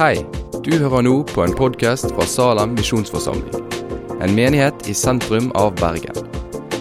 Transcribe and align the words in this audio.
Hei, 0.00 0.22
du 0.64 0.70
hører 0.80 1.02
nå 1.04 1.10
på 1.28 1.42
en 1.44 1.52
podkast 1.52 2.06
fra 2.14 2.24
Salem 2.24 2.70
misjonsforsamling. 2.72 3.66
En 4.24 4.32
menighet 4.32 4.86
i 4.88 4.94
sentrum 4.96 5.50
av 5.60 5.74
Bergen. 5.76 6.16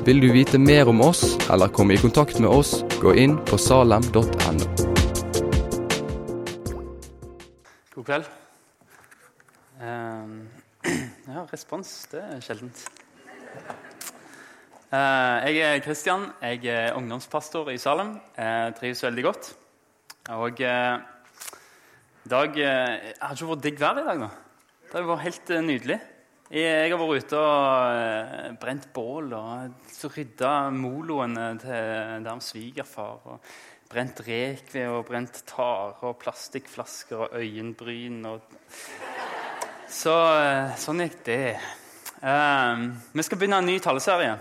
Vil 0.07 0.21
du 0.23 0.29
vite 0.31 0.55
mer 0.55 0.88
om 0.88 1.03
oss 1.03 1.33
eller 1.51 1.67
komme 1.67 1.97
i 1.97 1.99
kontakt 1.99 2.40
med 2.40 2.47
oss, 2.47 2.78
gå 3.01 3.12
inn 3.19 3.35
på 3.51 3.60
salem.no. 3.60 4.69
God 7.97 8.08
kveld. 8.08 8.31
Ehm, 9.83 10.40
ja, 11.36 11.44
respons, 11.51 11.94
det 12.15 12.24
er 12.24 12.42
sjeldent. 12.47 12.88
Eh, 14.96 15.51
jeg 15.51 15.63
er 15.67 15.83
Kristian. 15.83 16.30
Jeg 16.40 16.63
er 16.72 16.95
ungdomspastor 16.95 17.76
i 17.76 17.77
Salem. 17.84 18.16
Jeg 18.40 18.80
trives 18.80 19.04
veldig 19.12 19.31
godt. 19.31 19.55
Og 20.40 20.63
eh, 20.63 20.99
dag 22.27 22.57
eh, 22.59 23.12
Har 23.21 23.35
ikke 23.35 23.49
vært 23.53 23.63
digg 23.63 23.80
vær 23.80 23.99
i 23.99 24.05
dag, 24.05 24.23
da? 24.25 24.30
Det 24.89 24.98
har 24.98 25.07
vært 25.07 25.25
helt 25.27 25.52
eh, 25.53 25.63
nydelig. 25.63 25.98
Jeg 26.49 26.91
har 26.91 26.99
vært 26.99 27.26
ute 27.26 27.39
og 27.39 27.95
eh, 27.95 28.48
brent 28.59 28.88
bål 28.93 29.34
og 29.38 30.07
rydda 30.16 30.53
moloene 30.76 31.45
til 31.62 32.26
der 32.26 32.43
svigerfar. 32.43 33.21
og 33.23 33.90
Brent 33.90 34.21
rekved 34.26 34.91
og 34.91 35.07
brent 35.07 35.41
tare 35.49 36.09
og 36.09 36.20
plastikkflasker 36.21 37.23
og 37.26 37.38
øyenbryn. 37.40 38.20
Og 38.29 38.59
så 39.90 40.15
sånn 40.77 41.01
gikk 41.05 41.21
det. 41.26 41.43
Um, 42.20 42.91
vi 43.15 43.26
skal 43.26 43.40
begynne 43.40 43.63
en 43.63 43.70
ny 43.71 43.79
taleserie. 43.81 44.35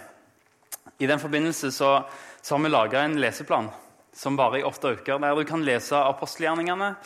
I 0.98 1.08
den 1.08 1.22
forbindelse 1.22 1.70
så, 1.72 1.94
så 2.42 2.56
har 2.56 2.64
vi 2.64 2.74
laga 2.74 3.06
en 3.06 3.16
leseplan 3.22 3.70
som 4.12 4.36
varer 4.36 4.60
i 4.60 4.66
åtte 4.66 4.96
uker, 4.98 5.20
der 5.22 5.38
du 5.38 5.48
kan 5.48 5.64
lese 5.64 5.96
apostelgjerningene. 5.96 6.96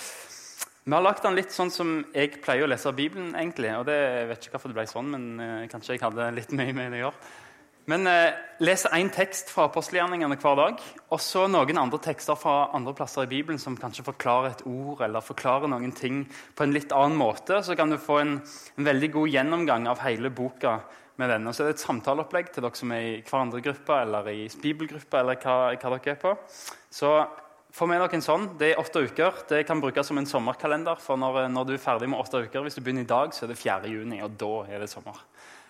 Vi 0.83 0.91
har 0.91 1.03
lagt 1.05 1.23
den 1.23 1.37
litt 1.39 1.53
sånn 1.55 1.71
som 1.71 1.91
jeg 2.11 2.41
pleier 2.43 2.67
å 2.67 2.71
lese 2.71 2.91
Bibelen. 2.91 3.37
egentlig, 3.39 3.71
og 3.79 3.87
det, 3.87 3.95
Jeg 3.95 4.29
vet 4.29 4.43
ikke 4.43 4.57
hvorfor 4.57 4.69
det 4.73 4.79
ble 4.81 4.87
sånn, 4.91 5.11
men 5.15 5.41
eh, 5.41 5.69
kanskje 5.71 5.95
jeg 5.95 6.03
hadde 6.03 6.35
litt 6.35 6.51
mye 6.51 6.73
med 6.75 6.91
det 6.91 6.99
å 6.99 7.05
gjøre. 7.05 7.21
Men 7.87 8.07
eh, 8.11 8.35
les 8.59 8.83
én 8.91 9.11
tekst 9.15 9.51
fra 9.55 9.69
apostelgjerningene 9.69 10.35
hver 10.43 10.57
dag, 10.59 10.83
og 11.09 11.21
så 11.23 11.47
noen 11.47 11.79
andre 11.79 12.01
tekster 12.03 12.35
fra 12.35 12.73
andre 12.75 12.95
plasser 12.99 13.29
i 13.29 13.31
Bibelen 13.31 13.63
som 13.63 13.77
kanskje 13.79 14.09
forklarer 14.09 14.57
et 14.57 14.65
ord 14.67 15.05
eller 15.07 15.23
forklarer 15.23 15.71
noen 15.71 15.95
ting 15.95 16.25
på 16.59 16.67
en 16.67 16.75
litt 16.75 16.91
annen 16.91 17.17
måte. 17.17 17.63
Så 17.63 17.79
kan 17.79 17.91
du 17.91 17.97
få 17.97 18.19
en, 18.19 18.35
en 18.75 18.91
veldig 18.91 19.13
god 19.21 19.37
gjennomgang 19.37 19.87
av 19.87 20.03
hele 20.03 20.35
boka 20.35 20.81
med 21.23 21.31
denne. 21.31 21.47
Og 21.47 21.55
så 21.55 21.63
er 21.63 21.71
det 21.71 21.77
et 21.77 21.87
samtaleopplegg 21.87 22.51
til 22.51 22.67
dere 22.67 22.83
som 22.83 22.97
er 22.97 23.07
i 23.07 23.17
hverandre 23.23 23.63
gruppe 23.63 24.03
eller 24.03 24.35
i 24.35 24.49
bibelgruppe. 24.51 25.23
eller 25.23 25.39
hva, 25.39 25.57
hva 25.79 25.95
dere 25.95 26.17
er 26.17 26.23
på. 26.27 26.35
Så 26.91 27.15
få 27.73 27.89
med 27.89 28.03
dere 28.03 28.19
en 28.19 28.25
sånn. 28.25 28.47
Det 28.61 28.73
er 28.73 28.81
åtte 28.81 29.03
uker. 29.09 29.43
Det 29.49 29.63
kan 29.69 29.81
brukes 29.81 30.07
som 30.07 30.21
en 30.21 30.29
sommerkalender. 30.29 31.01
for 31.01 31.17
når, 31.17 31.49
når, 31.49 31.67
du 31.67 31.75
er 31.75 31.83
ferdig 31.83 32.09
med 32.09 32.21
åtte 32.21 32.45
uker, 32.45 32.63
Hvis 32.63 32.77
du 32.77 32.83
begynner 32.83 33.03
i 33.03 33.09
dag, 33.09 33.33
så 33.33 33.47
er 33.47 33.49
det 33.53 33.59
4. 33.59 33.89
juni, 33.89 34.23
og 34.23 34.37
da 34.37 34.53
er 34.69 34.81
det 34.81 34.91
sommer. 34.91 35.19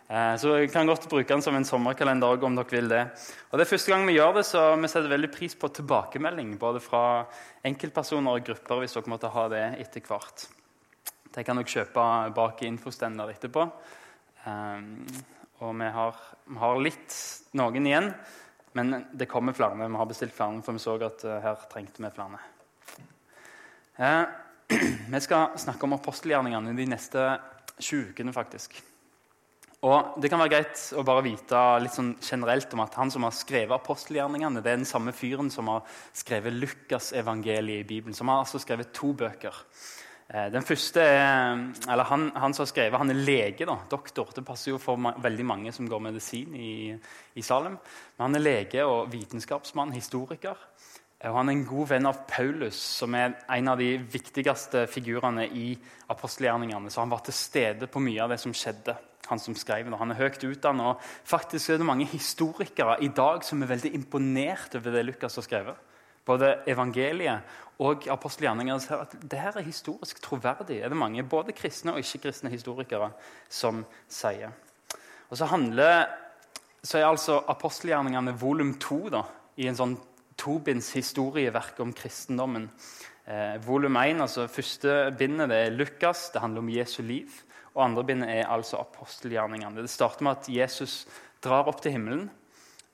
Eh, 0.08 0.34
så 0.36 0.58
jeg 0.58 0.72
kan 0.72 0.86
godt 0.86 1.08
bruke 1.08 1.28
den 1.28 1.42
som 1.42 1.54
en 1.56 1.64
sommerkalender 1.64 2.42
om 2.44 2.56
dere 2.58 2.68
vil 2.68 2.88
det. 2.90 3.04
Og 3.50 3.58
det 3.58 3.64
er 3.64 3.70
første 3.70 3.92
gang 3.92 4.06
vi 4.06 4.16
gjør 4.18 4.34
det, 4.36 4.44
så 4.44 4.64
vi 4.76 4.90
setter 4.90 5.08
veldig 5.08 5.30
pris 5.32 5.54
på 5.54 5.70
tilbakemelding. 5.78 6.58
Både 6.58 6.82
fra 6.84 7.24
enkeltpersoner 7.64 8.36
og 8.36 8.44
grupper, 8.44 8.82
hvis 8.82 8.98
dere 8.98 9.12
måtte 9.12 9.30
ha 9.32 9.46
det 9.48 9.64
etter 9.80 10.04
hvert. 10.04 10.48
Det 11.32 11.46
kan 11.46 11.56
dere 11.56 11.70
kjøpe 11.70 12.08
bak 12.36 12.60
i 12.60 12.68
infostender 12.68 13.30
etterpå. 13.32 13.68
Eh, 14.44 14.82
og 15.62 15.74
vi 15.78 15.88
har, 15.94 16.22
vi 16.50 16.58
har, 16.58 16.80
litt 16.82 17.16
noen 17.54 17.86
igjen, 17.86 18.08
men 18.72 19.04
det 19.12 19.28
kommer 19.30 19.56
flere. 19.56 19.76
Vi 19.76 20.00
har 20.00 20.08
bestilt 20.08 20.34
flere, 20.36 20.62
for 20.64 20.76
vi 20.76 20.82
så 20.82 20.96
at 21.04 21.24
uh, 21.28 21.38
her 21.44 21.66
trengte 21.72 22.02
vi 22.04 22.10
flere. 22.14 22.40
Eh, 23.96 24.22
vi 25.14 25.20
skal 25.20 25.58
snakke 25.60 25.84
om 25.84 25.98
apostelgjerningene 25.98 26.72
de 26.76 26.88
neste 26.88 27.26
20 27.78 28.12
ukene, 28.12 28.32
faktisk. 28.32 28.80
Og 29.82 30.14
Det 30.22 30.30
kan 30.30 30.38
være 30.38 30.52
greit 30.52 30.80
å 30.94 31.02
bare 31.02 31.24
vite 31.26 31.60
litt 31.82 31.94
sånn 31.96 32.12
generelt 32.22 32.70
om 32.76 32.84
at 32.84 32.94
han 33.00 33.10
som 33.10 33.24
har 33.26 33.34
skrevet 33.34 33.74
apostelgjerningene, 33.74 34.62
det 34.62 34.70
er 34.70 34.78
den 34.78 34.86
samme 34.86 35.10
fyren 35.16 35.50
som 35.50 35.66
har 35.72 35.82
skrevet 36.14 36.54
Lukasevangeliet 36.54 37.82
i 37.82 37.88
Bibelen. 37.88 38.14
Som 38.14 38.30
har 38.30 38.44
altså 38.44 38.62
skrevet 38.62 38.94
to 38.94 39.10
bøker. 39.18 39.58
Eh, 40.32 40.48
den 40.48 40.64
første 40.64 41.02
er, 41.04 41.58
eller 41.92 42.08
han, 42.08 42.30
han, 42.40 42.54
som 42.56 42.64
har 42.64 42.70
skrevet, 42.70 42.96
han 42.96 43.12
er 43.12 43.20
lege, 43.20 43.66
da, 43.68 43.76
doktor. 43.90 44.30
Det 44.32 44.44
passer 44.48 44.72
jo 44.72 44.80
for 44.80 44.96
veldig 44.96 45.44
mange 45.44 45.72
som 45.76 45.88
går 45.88 46.00
medisin 46.06 46.54
i, 46.56 46.72
i, 47.36 47.44
Salem. 47.44 47.76
Men 48.16 48.24
han 48.24 48.38
er 48.38 48.46
lege 48.46 48.86
og 48.88 49.10
vitenskapsmann, 49.12 49.92
historiker. 49.92 50.56
Eh, 51.20 51.28
og 51.28 51.36
han 51.36 51.52
er 51.52 51.58
en 51.58 51.68
god 51.68 51.92
venn 51.92 52.08
av 52.08 52.24
Paulus, 52.30 52.80
som 53.02 53.12
er 53.18 53.36
en 53.44 53.72
av 53.74 53.82
de 53.82 53.90
viktigste 54.00 54.86
figurene 54.88 55.44
i 55.52 55.74
apostelgjerningene. 56.14 56.88
Så 56.88 57.04
han 57.04 57.12
var 57.12 57.26
til 57.26 57.36
stede 57.36 57.90
på 57.92 58.00
mye 58.00 58.24
av 58.24 58.32
det 58.32 58.40
som 58.40 58.56
skjedde. 58.56 58.96
Han 59.28 59.38
som 59.38 59.54
skrev 59.56 59.84
det. 59.84 60.00
Han 60.00 60.16
er 60.16 60.22
høyt 60.22 60.48
utdannet. 60.48 60.94
Og 60.96 61.28
faktisk 61.28 61.74
er 61.74 61.82
det 61.82 61.92
mange 61.92 62.08
historikere 62.08 62.96
i 63.04 63.12
dag 63.12 63.44
som 63.44 63.60
er 63.60 63.74
veldig 63.76 63.92
imponert 64.00 64.80
over 64.80 64.96
det 64.96 65.04
Lukas 65.10 65.36
har 65.36 65.44
skrevet. 65.44 65.91
Både 66.26 66.54
evangeliet 66.70 67.42
og 67.82 68.06
apostelgjerningene 68.12 68.82
ser 68.82 69.02
at 69.02 69.14
det 69.18 69.40
her 69.40 69.56
er 69.58 69.66
historisk 69.66 70.20
troverdig. 70.22 70.80
er 70.80 70.88
det 70.88 70.96
mange, 70.96 71.22
Både 71.22 71.52
kristne 71.52 71.92
og 71.92 71.98
ikke-kristne 71.98 72.50
historikere 72.50 73.10
som 73.48 73.84
sier. 74.08 74.52
Og 75.30 75.36
Så 75.36 75.44
handler, 75.46 76.06
så 76.84 76.98
er 76.98 77.06
altså 77.06 77.42
apostelgjerningene 77.48 78.38
volum 78.40 78.74
to 78.78 79.08
i 79.56 79.66
en 79.66 79.76
sånn 79.76 79.96
tobinds 80.36 80.92
historieverk 80.92 81.80
om 81.80 81.92
kristendommen. 81.92 82.70
Eh, 83.26 83.58
volum 83.66 83.96
1, 83.96 84.20
altså 84.20 84.48
Første 84.50 85.14
bindet 85.18 85.48
det 85.48 85.58
er 85.66 85.70
Lukas, 85.76 86.30
det 86.32 86.40
handler 86.40 86.60
om 86.60 86.68
Jesu 86.68 87.02
liv. 87.02 87.30
Og 87.74 87.84
andre 87.84 88.04
bindet 88.04 88.28
er 88.30 88.50
altså 88.50 88.80
apostelgjerningene. 88.82 89.82
Det 89.82 89.90
starter 89.90 90.24
med 90.26 90.32
at 90.32 90.48
Jesus 90.48 91.06
drar 91.42 91.68
opp 91.70 91.80
til 91.82 91.92
himmelen 91.92 92.30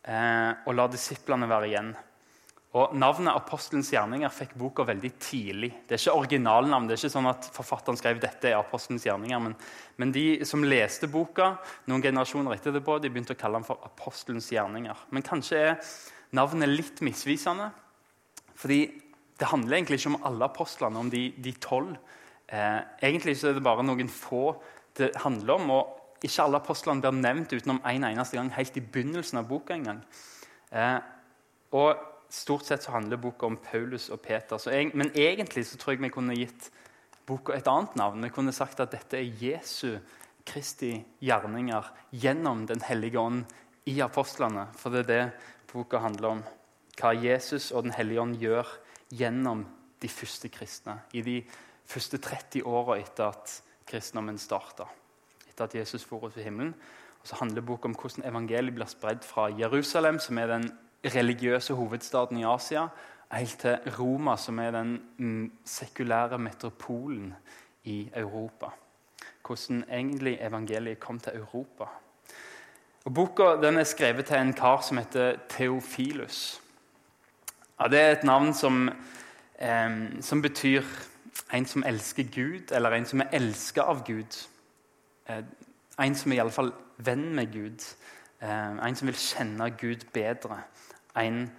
eh, 0.04 0.52
og 0.66 0.74
lar 0.74 0.92
disiplene 0.92 1.48
være 1.48 1.68
igjen. 1.72 1.96
Og 2.76 2.92
Navnet 3.00 3.32
'Apostelens 3.32 3.88
gjerninger' 3.94 4.28
fikk 4.28 4.50
boka 4.60 4.84
veldig 4.84 5.12
tidlig. 5.18 5.70
Det 5.88 5.94
er 5.96 6.02
ikke 6.02 6.18
originalnavn. 6.20 6.86
det 6.86 6.98
er 6.98 7.00
ikke 7.00 7.16
sånn 7.16 7.30
at 7.30 7.48
forfatteren 7.52 7.96
skrev 7.96 8.20
dette 8.20 8.44
er 8.44 8.58
apostelens 8.58 9.06
gjerninger, 9.06 9.40
men, 9.40 9.56
men, 9.96 10.12
de 10.12 10.44
som 10.44 10.62
leste 10.62 11.08
boka 11.08 11.56
noen 11.86 12.02
generasjoner 12.02 12.52
etter 12.52 12.72
det 12.72 12.84
på, 12.84 12.98
de 13.00 13.08
begynte 13.08 13.32
å 13.32 13.40
kalle 13.40 13.56
den 13.56 13.64
for 13.64 13.78
'Apostelens 13.80 14.50
gjerninger'. 14.52 14.96
Men 15.10 15.22
kanskje 15.22 15.56
er 15.56 15.80
navnet 16.32 16.68
litt 16.68 17.00
misvisende. 17.00 17.70
fordi 18.58 18.90
det 19.38 19.46
handler 19.46 19.76
egentlig 19.76 20.00
ikke 20.00 20.14
om 20.16 20.22
alle 20.24 20.44
apostlene, 20.44 20.98
om 20.98 21.10
de 21.10 21.52
tolv. 21.60 21.96
Eh, 22.48 22.80
egentlig 23.02 23.36
så 23.38 23.48
er 23.48 23.52
det 23.54 23.62
bare 23.62 23.84
noen 23.84 24.08
få 24.08 24.56
det 24.98 25.12
handler 25.22 25.54
om. 25.54 25.70
og 25.70 25.94
Ikke 26.24 26.42
alle 26.42 26.58
apostlene 26.58 27.00
blir 27.00 27.12
nevnt 27.12 27.52
utenom 27.52 27.80
en 27.84 28.04
eneste 28.04 28.36
gang 28.36 28.50
helt 28.50 28.76
i 28.76 28.80
begynnelsen 28.80 29.38
av 29.38 29.48
boka. 29.48 29.74
en 29.74 29.84
gang. 29.84 30.02
Eh, 30.72 31.00
og 31.72 31.96
Stort 32.28 32.68
sett 32.68 32.82
så 32.84 32.92
handler 32.92 33.16
boka 33.16 33.46
om 33.46 33.56
Paulus 33.56 34.10
og 34.12 34.20
Peter. 34.20 34.60
Jeg, 34.68 34.90
men 34.94 35.10
egentlig 35.16 35.64
så 35.66 35.78
tror 35.80 35.94
jeg 35.94 36.02
vi 36.02 36.12
kunne 36.12 36.36
gitt 36.36 36.70
boka 37.28 37.56
et 37.56 37.68
annet 37.68 37.96
navn. 37.96 38.24
Vi 38.24 38.32
kunne 38.32 38.52
sagt 38.52 38.80
at 38.80 38.92
dette 38.92 39.16
er 39.16 39.32
Jesu 39.40 39.98
Kristi 40.48 40.94
gjerninger 41.20 41.88
gjennom 42.12 42.66
Den 42.66 42.80
hellige 42.84 43.20
ånd 43.20 43.44
i 43.88 43.98
apostlene. 44.04 44.68
For 44.76 44.92
det 44.92 45.06
er 45.06 45.08
det 45.08 45.72
boka 45.72 46.00
handler 46.04 46.36
om. 46.36 46.44
Hva 46.98 47.14
Jesus 47.14 47.70
og 47.72 47.84
Den 47.84 47.96
hellige 47.96 48.20
ånd 48.20 48.36
gjør 48.40 48.68
gjennom 49.08 49.64
de 50.00 50.08
første 50.08 50.48
kristne. 50.48 50.98
I 51.12 51.22
de 51.22 51.42
første 51.88 52.18
30 52.18 52.64
åra 52.68 52.98
etter 53.00 53.32
at 53.32 53.58
kristendommen 53.88 54.38
starta. 54.38 54.88
Etter 55.48 55.64
at 55.64 55.74
Jesus 55.74 56.04
for 56.04 56.28
ut 56.28 56.36
til 56.36 56.44
himmelen. 56.44 56.74
Og 57.20 57.26
så 57.28 57.40
handler 57.40 57.64
boka 57.64 57.88
om 57.88 57.96
hvordan 57.96 58.28
evangeliet 58.28 58.76
blir 58.76 58.88
spredd 58.88 59.24
fra 59.24 59.48
Jerusalem, 59.48 60.20
som 60.22 60.38
er 60.38 60.52
den 60.52 60.68
religiøse 61.04 61.74
hovedstaden 61.74 62.38
i 62.38 62.44
Asia, 62.44 62.88
helt 63.32 63.58
til 63.58 63.78
Roma, 63.98 64.36
som 64.36 64.58
er 64.58 64.70
den 64.70 65.02
mm, 65.16 65.52
sekulære 65.64 66.38
metropolen 66.38 67.34
i 67.84 68.10
Europa. 68.16 68.66
Hvordan 69.46 69.84
egentlig 69.90 70.38
evangeliet 70.40 71.00
kom 71.00 71.18
til 71.18 71.32
Europa. 71.34 71.84
Og 73.04 73.14
Boka 73.14 73.42
er 73.42 73.84
skrevet 73.84 74.26
til 74.26 74.36
en 74.36 74.52
kar 74.52 74.80
som 74.80 74.96
heter 74.96 75.36
Theofilus. 75.48 76.60
Ja, 77.80 77.88
det 77.88 78.00
er 78.00 78.12
et 78.12 78.24
navn 78.24 78.54
som, 78.54 78.90
eh, 79.58 80.20
som 80.20 80.42
betyr 80.42 80.82
en 81.54 81.66
som 81.66 81.84
elsker 81.86 82.24
Gud, 82.34 82.72
eller 82.72 82.90
en 82.90 83.06
som 83.06 83.20
er 83.20 83.28
elska 83.32 83.80
av 83.80 84.04
Gud. 84.06 84.48
Eh, 85.28 85.42
en 85.98 86.14
som 86.14 86.32
er 86.32 86.36
i 86.36 86.38
alle 86.38 86.50
fall 86.50 86.72
venn 86.96 87.34
med 87.34 87.52
Gud. 87.52 87.94
Eh, 88.42 88.88
en 88.88 88.96
som 88.96 89.06
vil 89.06 89.14
kjenne 89.14 89.70
Gud 89.70 90.04
bedre 90.12 90.62
en, 91.24 91.50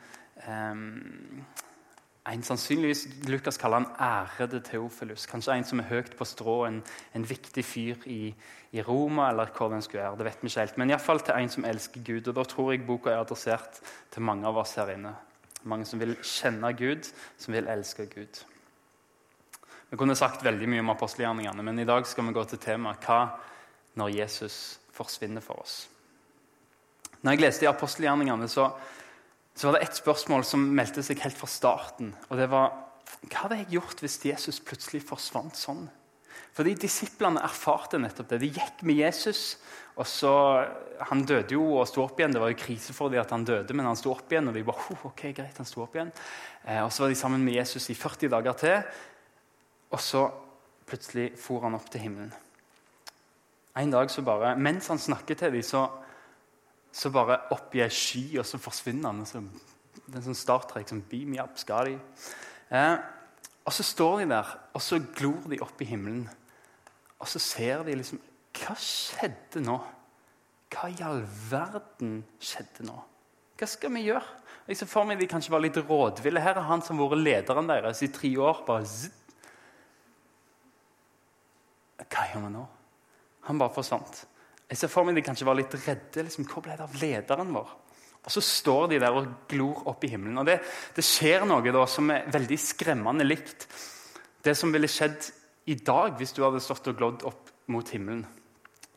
en 2.30 2.44
sannsynligvis 2.44 3.08
Lukas 3.28 3.58
kaller 3.58 3.84
han 3.84 3.92
ærede 4.00 4.62
Theofilus. 4.66 5.26
Kanskje 5.30 5.56
en 5.58 5.66
som 5.68 5.82
er 5.82 5.90
høyt 5.90 6.14
på 6.18 6.28
strå, 6.28 6.58
en, 6.68 6.82
en 7.16 7.30
viktig 7.30 7.66
fyr 7.66 8.06
i, 8.06 8.36
i, 8.72 8.82
Roma, 8.82 9.30
eller 9.30 9.52
hvor 9.56 9.72
den 9.74 9.82
skulle 9.82 10.04
være. 10.04 10.18
det 10.18 10.26
vet 10.26 10.44
vi 10.44 10.52
ikke 10.52 10.60
helt. 10.60 10.78
Men 10.78 10.94
iallfall 10.94 11.24
til 11.26 11.36
en 11.36 11.50
som 11.50 11.66
elsker 11.66 12.06
Gud. 12.06 12.28
og 12.28 12.36
Da 12.36 12.44
tror 12.44 12.72
jeg 12.72 12.86
boka 12.86 13.10
er 13.10 13.24
adressert 13.24 13.82
til 14.12 14.22
mange 14.22 14.48
av 14.48 14.58
oss 14.58 14.76
her 14.78 14.94
inne. 14.94 15.16
Mange 15.64 15.86
som 15.86 16.00
vil 16.00 16.16
kjenne 16.24 16.74
Gud, 16.74 17.10
som 17.38 17.54
vil 17.54 17.68
elske 17.68 18.06
Gud. 18.06 18.44
Vi 19.90 19.98
kunne 19.98 20.16
sagt 20.16 20.44
veldig 20.46 20.68
mye 20.70 20.84
om 20.84 20.92
apostelgjerningene, 20.94 21.64
men 21.66 21.80
i 21.80 21.86
dag 21.86 22.06
skal 22.06 22.28
vi 22.28 22.34
gå 22.36 22.44
til 22.46 22.62
temaet 22.62 23.08
hva 23.10 23.24
når 23.98 24.14
Jesus 24.20 24.80
forsvinner 24.94 25.42
for 25.42 25.64
oss. 25.64 25.88
Når 27.22 27.36
jeg 27.36 27.42
leste 27.42 27.66
i 27.66 27.70
apostelgjerningene, 27.72 28.48
så, 28.48 28.70
så 29.60 29.68
var 29.68 29.76
det 29.76 29.90
ett 29.90 29.98
spørsmål 30.00 30.46
som 30.48 30.62
meldte 30.72 31.04
seg 31.04 31.20
helt 31.20 31.36
fra 31.36 31.48
starten. 31.52 32.14
og 32.30 32.38
det 32.40 32.48
var, 32.48 32.72
Hva 33.28 33.42
hadde 33.42 33.58
jeg 33.60 33.74
gjort 33.76 34.00
hvis 34.00 34.22
Jesus 34.24 34.62
plutselig 34.64 35.02
forsvant 35.04 35.58
sånn? 35.60 35.90
Fordi 36.56 36.78
Disiplene 36.80 37.42
erfarte 37.44 38.00
nettopp 38.00 38.30
det. 38.32 38.40
De 38.40 38.50
gikk 38.56 38.86
med 38.88 39.02
Jesus. 39.02 39.58
og 40.00 40.08
så, 40.08 40.32
Han 41.12 41.26
døde 41.26 41.58
jo 41.58 41.76
og 41.76 41.88
sto 41.88 42.06
opp 42.06 42.20
igjen. 42.20 42.32
Det 42.32 42.40
var 42.40 42.54
jo 42.54 42.62
krise 42.62 42.96
for 42.96 43.12
dem 43.12 43.20
at 43.20 43.36
han 43.36 43.44
døde, 43.44 43.76
men 43.76 43.86
han 43.86 44.00
sto 44.00 44.14
opp 44.14 44.32
igjen. 44.32 44.48
og 44.48 44.54
de 44.56 44.64
bare, 44.64 44.98
ok, 45.12 45.28
greit, 45.36 45.58
han 45.58 45.68
sto 45.68 45.84
opp 45.84 45.96
igjen. 45.96 46.12
Eh, 46.64 46.80
og 46.84 46.92
Så 46.92 47.04
var 47.04 47.10
de 47.10 47.16
sammen 47.16 47.44
med 47.44 47.60
Jesus 47.60 47.90
i 47.90 48.00
40 48.00 48.30
dager 48.30 48.54
til. 48.54 48.84
Og 49.92 50.00
så 50.00 50.30
plutselig 50.88 51.34
for 51.38 51.68
han 51.68 51.76
opp 51.76 51.90
til 51.92 52.02
himmelen. 52.02 52.32
En 53.76 53.92
dag 53.92 54.10
så 54.10 54.22
bare, 54.22 54.56
Mens 54.56 54.88
han 54.88 55.00
snakket 55.00 55.38
til 55.38 55.52
dem, 55.52 55.62
så, 55.64 55.90
så 56.92 57.12
bare 57.14 57.38
opp 57.54 57.76
i 57.78 57.84
ei 57.84 57.92
sky, 57.94 58.24
og 58.42 58.48
så 58.48 58.60
forsvinner 58.62 59.12
han. 59.12 59.26
Så, 59.28 59.42
det 60.06 60.16
er 60.18 60.22
en 60.24 60.34
sånn 60.34 60.66
Trek, 60.70 60.90
som 60.90 61.02
Beam 61.06 61.36
me 61.36 61.42
up, 61.42 61.58
skal 61.62 61.92
de. 61.92 62.00
Eh, 62.74 62.96
og 63.66 63.76
så 63.76 63.86
står 63.86 64.24
de 64.24 64.32
der, 64.32 64.56
og 64.74 64.82
så 64.82 65.00
glor 65.00 65.46
de 65.52 65.62
opp 65.62 65.82
i 65.82 65.88
himmelen. 65.90 66.26
Og 67.20 67.28
så 67.30 67.42
ser 67.44 67.84
de 67.86 67.98
liksom 68.00 68.22
Hva 68.56 68.74
skjedde 68.82 69.62
nå? 69.62 69.76
Hva 70.74 70.90
i 70.90 71.04
all 71.06 71.22
verden 71.50 72.24
skjedde 72.42 72.88
nå? 72.88 72.96
Hva 73.60 73.68
skal 73.70 73.94
vi 73.94 74.08
gjøre? 74.08 74.24
Jeg 74.70 74.80
ser 74.80 74.90
for 74.90 75.08
meg 75.08 75.20
De 75.20 75.28
kanskje 75.30 75.54
var 75.54 75.62
litt 75.64 75.78
rådville. 75.78 76.42
Her 76.42 76.58
er 76.58 76.68
han 76.70 76.82
som 76.86 77.00
har 77.02 77.12
vært 77.12 77.26
lederen 77.26 77.70
deres 77.70 78.02
i 78.06 78.12
tre 78.14 78.32
år. 78.40 78.64
bare 78.66 78.86
zitt, 78.88 79.16
hva 82.10 82.26
gjør 82.32 82.46
vi 82.46 82.52
nå? 82.54 82.66
Han 83.50 83.60
bare 83.62 83.74
forsvant. 83.76 84.24
Jeg 84.70 84.78
ser 84.78 84.92
for 84.92 85.08
meg 85.08 85.18
de 85.18 85.26
kanskje 85.26 85.48
var 85.50 85.58
litt 85.58 85.74
redde. 85.82 86.26
Liksom, 86.28 86.46
hvor 86.50 86.64
ble 86.66 86.76
det 86.78 86.86
av 86.86 86.98
lederen 87.02 87.54
vår? 87.56 87.70
Og 88.20 88.34
Så 88.34 88.44
står 88.46 88.92
de 88.92 89.00
der 89.02 89.16
og 89.16 89.30
glor 89.50 89.88
opp 89.90 90.04
i 90.06 90.12
himmelen. 90.12 90.38
Og 90.42 90.46
Det, 90.46 90.60
det 90.96 91.06
skjer 91.06 91.48
noe 91.50 91.74
da 91.74 91.86
som 91.90 92.12
er 92.14 92.28
veldig 92.30 92.60
skremmende 92.62 93.26
likt 93.26 93.66
det 94.46 94.56
som 94.56 94.72
ville 94.72 94.88
skjedd 94.88 95.32
i 95.70 95.76
dag 95.76 96.16
hvis 96.20 96.32
du 96.36 96.44
hadde 96.46 96.62
stått 96.64 96.88
og 96.92 97.00
glodd 97.00 97.26
opp 97.28 97.50
mot 97.74 97.90
himmelen. 97.92 98.24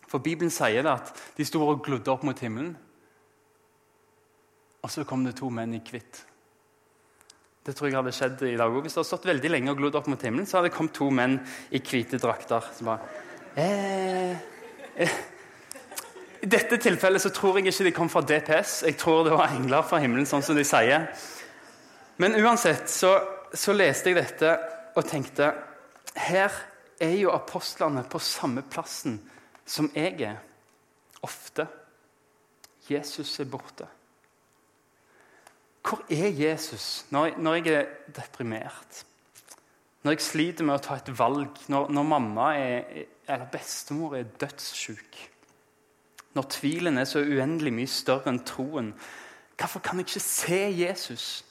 For 0.06 0.22
Bibelen 0.22 0.52
sier 0.52 0.84
det 0.84 0.92
at 0.92 1.12
de 1.38 1.46
sto 1.48 1.62
og 1.64 1.80
glodde 1.84 2.12
opp 2.12 2.24
mot 2.26 2.38
himmelen. 2.38 2.74
Og 4.82 4.90
så 4.90 5.06
kom 5.08 5.24
det 5.24 5.38
to 5.38 5.48
menn 5.50 5.74
i 5.76 5.80
hvitt. 5.80 6.20
Det 7.62 7.74
tror 7.78 7.88
jeg 7.88 7.96
hadde 7.96 8.14
skjedd 8.14 8.40
i 8.48 8.56
dag 8.58 8.72
òg. 8.74 8.82
Hvis 8.84 8.96
du 8.96 9.00
hadde 9.00 9.08
stått 9.12 9.28
veldig 9.30 9.50
lenge 9.52 9.72
og 9.72 9.78
glodd 9.78 9.96
opp 10.00 10.08
mot 10.10 10.24
himmelen, 10.26 10.48
så 10.50 10.58
hadde 10.58 10.68
det 10.68 10.76
kommet 10.76 10.96
to 10.98 11.06
menn 11.14 11.38
i 11.70 11.78
hvite 11.78 12.18
drakter. 12.20 12.66
som 12.74 12.90
bare, 12.90 13.00
eh, 13.56 14.36
eh. 14.96 15.18
I 16.42 16.48
dette 16.50 16.74
tilfellet 16.82 17.22
så 17.22 17.30
tror 17.30 17.60
jeg 17.60 17.70
ikke 17.70 17.86
de 17.86 17.94
kom 17.94 18.08
fra 18.10 18.24
DPS. 18.26 18.80
Jeg 18.88 18.96
tror 18.98 19.22
det 19.28 19.34
var 19.36 19.52
engler 19.54 19.84
fra 19.86 20.00
himmelen, 20.02 20.26
sånn 20.26 20.42
som 20.42 20.58
de 20.58 20.64
sier. 20.66 21.06
Men 22.18 22.34
uansett 22.42 22.90
så, 22.90 23.12
så 23.54 23.74
leste 23.76 24.10
jeg 24.10 24.18
dette 24.18 24.56
og 24.98 25.06
tenkte 25.08 25.52
Her 26.18 26.50
er 27.02 27.14
jo 27.16 27.30
apostlene 27.32 28.02
på 28.10 28.20
samme 28.22 28.64
plassen 28.66 29.20
som 29.66 29.88
jeg 29.94 30.18
er. 30.26 30.42
Ofte. 31.22 31.68
Jesus 32.90 33.38
er 33.38 33.46
borte. 33.46 33.86
Hvor 35.86 36.02
er 36.10 36.26
Jesus 36.34 37.06
når, 37.14 37.38
når 37.38 37.58
jeg 37.60 37.74
er 37.78 37.90
deprimert? 38.18 39.04
Når 40.02 40.16
jeg 40.16 40.26
sliter 40.26 40.66
med 40.66 40.80
å 40.80 40.82
ta 40.82 40.98
et 40.98 41.10
valg? 41.14 41.58
Når, 41.70 41.90
når 41.94 42.08
mamma 42.10 42.54
er, 42.58 43.06
eller 43.30 43.50
bestemor 43.54 44.18
er 44.18 44.26
dødssyk? 44.42 45.28
Når 46.32 46.48
tvilen 46.48 46.98
er 46.98 47.04
så 47.08 47.20
uendelig 47.20 47.72
mye 47.76 47.90
større 47.90 48.32
enn 48.32 48.40
troen? 48.48 48.92
Hvorfor 49.58 49.82
kan 49.84 50.00
jeg 50.00 50.08
ikke 50.08 50.24
se 50.24 50.60
Jesus? 50.78 51.44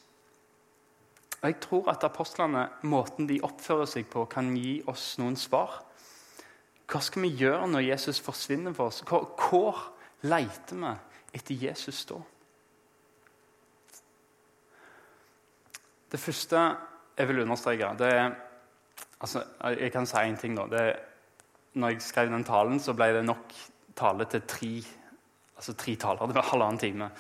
Og 1.42 1.50
Jeg 1.50 1.60
tror 1.62 1.90
at 1.90 2.04
apostlene, 2.04 2.68
måten 2.84 3.30
de 3.30 3.40
oppfører 3.44 3.86
seg 3.90 4.10
på, 4.10 4.26
kan 4.30 4.52
gi 4.58 4.82
oss 4.90 5.16
noen 5.22 5.38
svar. 5.38 5.80
Hva 6.92 7.00
skal 7.02 7.24
vi 7.26 7.34
gjøre 7.40 7.70
når 7.72 7.88
Jesus 7.88 8.20
forsvinner 8.22 8.74
for 8.78 8.92
oss? 8.92 9.02
Hvor, 9.08 9.32
hvor 9.40 9.80
leter 10.28 10.78
vi 10.78 10.92
etter 11.40 11.66
Jesus 11.70 12.04
da? 12.06 12.20
Det 16.12 16.20
første 16.20 16.62
jeg 17.18 17.28
vil 17.28 17.42
understreke, 17.46 17.94
det 17.98 18.08
er 18.14 18.34
altså, 19.20 19.44
Jeg 19.80 19.92
kan 19.92 20.06
si 20.06 20.18
én 20.18 20.38
ting. 20.38 20.58
da. 20.58 20.66
Det, 20.68 20.96
når 21.74 21.90
jeg 21.90 22.02
skrev 22.02 22.30
den 22.30 22.44
talen, 22.44 22.80
så 22.80 22.94
ble 22.94 23.14
det 23.14 23.26
nok 23.26 23.54
tale 23.98 24.26
til 24.32 24.44
tre, 24.48 24.72
altså 25.58 25.76
tre 25.78 25.96
taler. 26.00 26.28
Det 26.30 26.38
var 26.38 26.50
halvannen 26.52 26.82
time. 26.82 27.12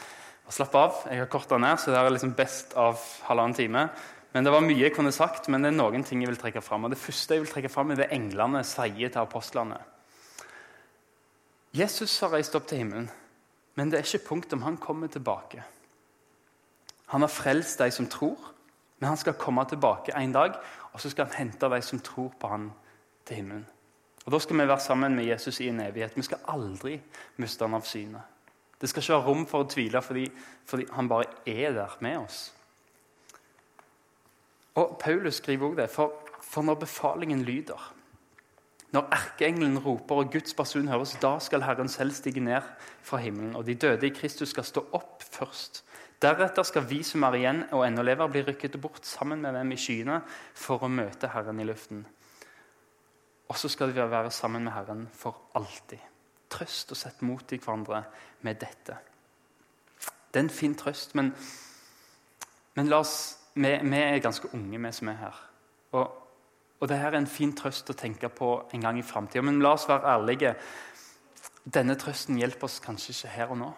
Og 0.48 0.56
slapp 0.56 0.76
av. 0.76 1.04
Jeg 1.12 1.24
har 1.24 1.30
korta 1.32 1.60
ned, 1.62 1.80
så 1.80 1.94
det 1.94 2.00
er 2.00 2.14
liksom 2.14 2.36
best 2.38 2.76
av 2.80 3.00
halvannen 3.28 3.58
time. 3.58 3.86
Men 4.34 4.44
Det 4.48 4.52
var 4.54 4.64
mye 4.64 4.80
jeg 4.80 4.94
kunne 4.96 5.12
sagt, 5.12 5.50
men 5.52 5.62
det 5.64 5.74
er 5.74 5.78
noen 5.78 6.06
ting 6.08 6.22
jeg 6.24 6.32
vil 6.32 6.40
trekke 6.40 6.64
fram. 6.64 6.86
Og 6.86 6.94
det 6.94 7.00
første 7.00 7.36
jeg 7.36 7.44
vil 7.44 7.52
trekke 7.52 7.72
fram, 7.72 7.92
er 7.92 8.00
det 8.00 8.12
englene 8.16 8.64
sier 8.64 9.12
til 9.12 9.20
apostlene. 9.20 9.80
Jesus 11.76 12.18
har 12.20 12.34
reist 12.34 12.56
opp 12.56 12.68
til 12.68 12.82
himmelen, 12.82 13.10
men 13.80 13.92
det 13.92 14.00
er 14.00 14.08
ikke 14.08 14.28
punkt 14.28 14.54
om 14.54 14.64
han 14.66 14.80
kommer 14.80 15.08
tilbake. 15.08 15.64
Han 17.12 17.24
har 17.24 17.32
frelst 17.32 17.80
de 17.80 17.88
som 17.92 18.08
tror, 18.12 18.40
men 19.00 19.08
han 19.08 19.20
skal 19.20 19.40
komme 19.40 19.64
tilbake 19.68 20.16
en 20.16 20.36
dag, 20.36 20.58
og 20.92 21.00
så 21.00 21.10
skal 21.12 21.28
han 21.28 21.38
hente 21.38 21.70
de 21.72 21.80
som 21.84 22.00
tror 22.00 22.32
på 22.40 22.52
han 22.52 22.72
til 23.28 23.40
himmelen. 23.40 23.68
Og 24.26 24.32
Da 24.32 24.40
skal 24.40 24.58
vi 24.58 24.68
være 24.68 24.80
sammen 24.80 25.16
med 25.16 25.26
Jesus 25.26 25.60
i 25.60 25.68
en 25.68 25.80
evighet. 25.82 26.18
Vi 26.18 26.22
skal 26.22 26.44
aldri 26.48 27.02
miste 27.38 27.66
han 27.66 27.74
av 27.74 27.86
syne. 27.86 28.22
Det 28.82 28.90
skal 28.90 29.02
ikke 29.02 29.14
være 29.14 29.28
rom 29.28 29.46
for 29.48 29.64
å 29.64 29.70
tvile 29.70 30.02
fordi, 30.02 30.28
fordi 30.66 30.86
han 30.94 31.10
bare 31.10 31.26
er 31.46 31.74
der 31.74 31.98
med 32.00 32.18
oss. 32.18 32.54
Og 34.76 34.98
Paulus 35.00 35.36
skriver 35.42 35.68
også 35.68 35.82
det, 35.82 35.90
for, 35.90 36.14
for 36.42 36.62
når 36.62 36.76
befalingen 36.86 37.42
lyder 37.44 37.92
når 38.92 39.08
erkeengelen 39.16 39.80
roper 39.80 40.16
og 40.20 40.32
Guds 40.34 40.54
person 40.54 40.90
høres, 40.92 41.14
da 41.24 41.38
skal 41.40 41.64
Herren 41.64 41.88
selv 41.90 42.12
stige 42.12 42.44
ned 42.44 42.66
fra 43.02 43.22
himmelen, 43.24 43.56
og 43.56 43.64
de 43.66 43.76
døde 43.80 44.08
i 44.08 44.12
Kristus 44.12 44.52
skal 44.52 44.68
stå 44.68 44.84
opp 44.92 45.24
først. 45.24 45.84
Deretter 46.22 46.68
skal 46.68 46.84
vi 46.90 47.00
som 47.08 47.24
er 47.24 47.38
igjen 47.40 47.62
og 47.72 47.86
ennå 47.86 48.04
lever, 48.04 48.28
bli 48.28 48.44
rykket 48.50 48.76
bort 48.84 49.08
sammen 49.08 49.42
med 49.42 49.56
dem 49.56 49.72
i 49.72 49.78
skyene 49.80 50.20
for 50.54 50.84
å 50.84 50.92
møte 50.92 51.32
Herren 51.32 51.64
i 51.64 51.68
luften. 51.70 52.04
Og 53.52 53.58
så 53.58 53.68
skal 53.68 53.92
vi 53.92 54.00
være 54.00 54.32
sammen 54.32 54.64
med 54.64 54.72
Herren 54.72 55.10
for 55.14 55.52
alltid. 55.56 56.00
Trøst 56.50 56.92
og 56.92 56.98
sett 56.98 57.22
mot 57.22 57.52
i 57.52 57.60
hverandre 57.60 58.04
med 58.48 58.56
dette. 58.62 58.96
Det 60.32 60.40
er 60.40 60.46
en 60.46 60.50
fin 60.50 60.76
trøst, 60.76 61.16
men, 61.16 61.34
men 62.76 62.94
oss, 62.94 63.38
vi, 63.54 63.74
vi, 63.84 63.98
er 63.98 64.24
ganske 64.24 64.54
unge, 64.56 64.80
vi 64.80 64.92
som 64.96 65.12
er 65.12 65.20
her. 65.20 65.42
Og, 65.92 66.06
og 66.80 66.88
dette 66.88 67.10
er 67.10 67.18
en 67.20 67.28
fin 67.28 67.52
trøst 67.52 67.92
å 67.92 67.98
tenke 68.00 68.30
på 68.32 68.54
en 68.72 68.88
gang 68.88 69.00
i 69.00 69.04
framtida. 69.04 69.44
Men 69.44 69.60
la 69.60 69.76
oss 69.76 69.90
være 69.90 70.16
ærlige. 70.16 70.56
Denne 71.68 72.00
trøsten 72.00 72.40
hjelper 72.40 72.70
oss 72.70 72.80
kanskje 72.80 73.18
ikke 73.18 73.36
her 73.36 73.52
og 73.52 73.60
nå. 73.60 73.72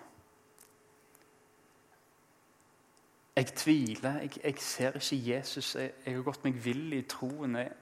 Jeg 3.36 3.56
tviler. 3.58 4.22
Jeg, 4.22 4.38
jeg 4.44 4.62
ser 4.62 5.01
ikke 5.01 5.24
Jesus. 5.32 5.75
Jeg, 5.75 5.98
jeg, 6.06 6.13
har 6.13 6.30
gått 6.30 6.46
meg 6.46 6.62
vill 6.62 6.94
i 6.94 7.01
troen. 7.10 7.58
Jeg, 7.58 7.74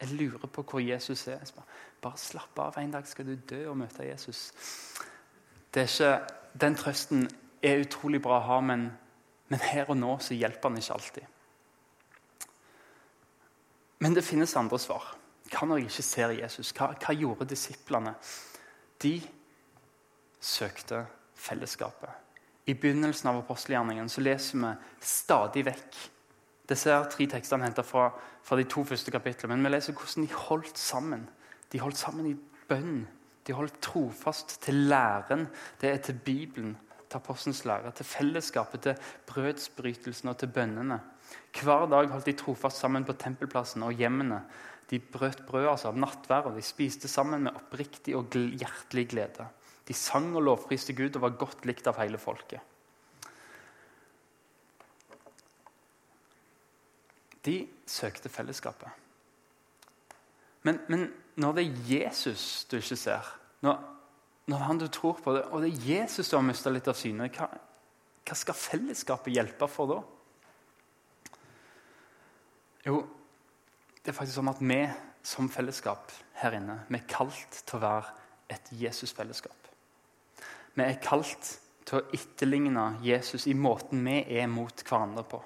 jeg, 0.00 0.10
lurer 0.18 0.46
på 0.46 0.62
hvor 0.62 0.82
Jesus 0.82 1.26
er. 1.28 1.42
Bare, 1.56 1.66
bare, 2.02 2.18
slapp 2.20 2.58
av. 2.58 2.78
En 2.78 2.92
dag 2.94 3.06
skal 3.08 3.26
du 3.26 3.34
dø 3.36 3.60
og 3.70 3.78
møte 3.78 4.06
Jesus. 4.06 4.50
Ikke, 5.74 6.18
den 6.60 6.76
trøsten 6.78 7.28
er 7.64 7.82
utrolig 7.82 8.20
bra 8.22 8.38
å 8.38 8.46
ha, 8.48 8.58
men, 8.60 8.88
men 9.50 9.64
her 9.72 9.90
og 9.90 9.98
nå 9.98 10.18
så 10.22 10.36
hjelper 10.36 10.70
den 10.70 10.82
ikke 10.82 10.98
alltid. 10.98 11.30
Men 14.04 14.14
det 14.14 14.26
finnes 14.26 14.56
andre 14.60 14.78
svar. 14.78 15.14
Hva 15.50 15.66
når 15.68 15.82
jeg 15.82 15.90
ikke 15.90 16.06
ser 16.06 16.34
Jesus? 16.36 16.72
Hva, 16.76 16.90
hva 17.00 17.14
gjorde 17.16 17.48
disiplene? 17.48 18.14
De 19.02 19.16
søkte 20.44 21.04
fellesskapet. 21.34 22.10
I 22.66 22.74
begynnelsen 22.80 23.28
av 23.28 23.42
apostelgjerningen 23.42 24.08
så 24.08 24.22
leser 24.24 24.60
vi 24.60 24.72
stadig 25.04 25.64
vekk 25.66 25.98
Disse 26.68 26.92
er 26.92 27.08
tre 27.12 27.26
tekstene 27.28 27.66
hentet 27.66 27.86
fra, 27.86 28.08
fra, 28.42 28.56
de 28.56 28.64
to 28.68 28.84
første 28.88 29.12
kapitlene. 29.12 29.56
Men 29.56 29.68
vi 29.68 29.74
leser 29.74 29.96
hvordan 29.96 30.24
de 30.24 30.40
holdt 30.46 30.80
sammen. 30.80 31.26
De 31.72 31.80
holdt 31.82 32.00
sammen 32.00 32.30
i 32.30 32.36
bønn. 32.68 33.04
De 33.44 33.56
holdt 33.56 33.80
trofast 33.84 34.56
til 34.64 34.86
læren. 34.88 35.46
Det 35.80 35.90
er 35.90 36.00
til 36.00 36.20
Bibelen, 36.24 36.76
til 37.10 37.20
apostelens 37.20 37.64
lære, 37.68 37.92
til 37.92 38.08
fellesskapet, 38.08 38.80
til 38.80 39.10
brødsbrytelsen 39.28 40.32
og 40.32 40.38
til 40.40 40.52
bønnene. 40.54 41.00
Hver 41.60 41.86
dag 41.90 42.08
holdt 42.08 42.26
de 42.26 42.36
trofast 42.38 42.80
sammen 42.80 43.04
på 43.04 43.16
tempelplassen 43.20 43.84
og 43.84 43.92
hjemmene. 43.92 44.40
De 44.90 44.98
brøt 44.98 45.44
brød 45.48 45.68
altså 45.68 45.90
av 45.92 45.98
nattvær, 46.00 46.48
og 46.48 46.56
de 46.56 46.64
spiste 46.64 47.08
sammen 47.08 47.46
med 47.46 47.56
oppriktig 47.56 48.16
og 48.16 48.32
hjertelig 48.32 49.08
glede. 49.12 49.48
De 49.88 49.96
sang 49.96 50.32
og 50.36 50.44
lovpriste 50.44 50.96
Gud 50.96 51.16
og 51.16 51.26
var 51.26 51.40
godt 51.40 51.66
likt 51.68 51.88
av 51.88 52.00
hele 52.00 52.20
folket. 52.20 52.60
De 57.44 57.56
søkte 57.86 58.30
fellesskapet. 58.32 58.88
Men, 60.64 60.80
men, 60.88 61.08
når 61.36 61.56
det 61.56 61.64
er 61.64 61.80
Jesus 61.90 62.64
du 62.70 62.78
ikke 62.78 62.96
ser, 62.96 63.26
når, 63.64 63.80
når 64.48 64.62
han 64.68 64.80
du 64.80 64.86
tror 64.88 65.18
på, 65.20 65.34
og 65.34 65.62
det 65.62 65.72
er 65.72 65.88
Jesus 65.88 66.30
du 66.30 66.36
har 66.38 66.46
mista 66.46 66.72
litt 66.72 66.88
av 66.88 66.96
syne, 66.96 67.28
hva, 67.34 67.48
hva 68.24 68.36
skal 68.38 68.56
fellesskapet 68.56 69.34
hjelpe 69.34 69.68
for 69.68 69.90
da? 69.90 69.98
Jo, 72.84 73.00
det 74.00 74.12
er 74.12 74.16
faktisk 74.16 74.38
sånn 74.38 74.52
at 74.52 74.62
vi 74.64 74.80
som 75.24 75.48
fellesskap 75.52 76.12
her 76.42 76.56
inne 76.58 76.82
vi 76.90 76.98
er 76.98 77.06
kalt 77.08 77.60
til 77.64 77.78
å 77.78 77.84
være 77.84 78.12
et 78.52 78.72
Jesus-fellesskap. 78.76 79.70
Vi 80.74 80.84
er 80.84 81.00
kalt 81.02 81.54
til 81.84 82.00
å 82.00 82.06
etterligne 82.16 82.88
Jesus 83.04 83.46
i 83.48 83.54
måten 83.56 84.04
vi 84.04 84.18
er 84.36 84.48
mot 84.50 84.84
hverandre 84.84 85.24
på. 85.28 85.40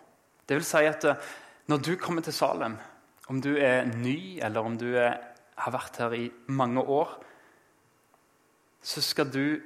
Det 0.49 0.59
vil 0.59 0.67
si 0.67 0.83
at 0.89 1.07
eh, 1.07 1.31
når 1.69 1.83
du 1.85 1.95
kommer 2.01 2.25
til 2.25 2.33
Salem, 2.33 2.79
om 3.29 3.41
du 3.45 3.55
er 3.61 3.85
ny 3.85 4.41
eller 4.41 4.65
om 4.65 4.77
du 4.81 4.89
er, 4.97 5.19
har 5.59 5.75
vært 5.75 5.99
her 6.01 6.15
i 6.17 6.31
mange 6.49 6.81
år, 6.81 7.11
så 8.81 9.03
skal 9.05 9.29
du 9.29 9.61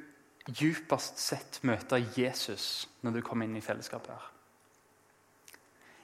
djupest 0.49 1.21
sett 1.23 1.61
møte 1.62 2.00
Jesus 2.16 2.88
når 3.06 3.18
du 3.18 3.23
kommer 3.23 3.47
inn 3.47 3.59
i 3.59 3.62
fellesskapet 3.62 4.11
her. 4.11 4.28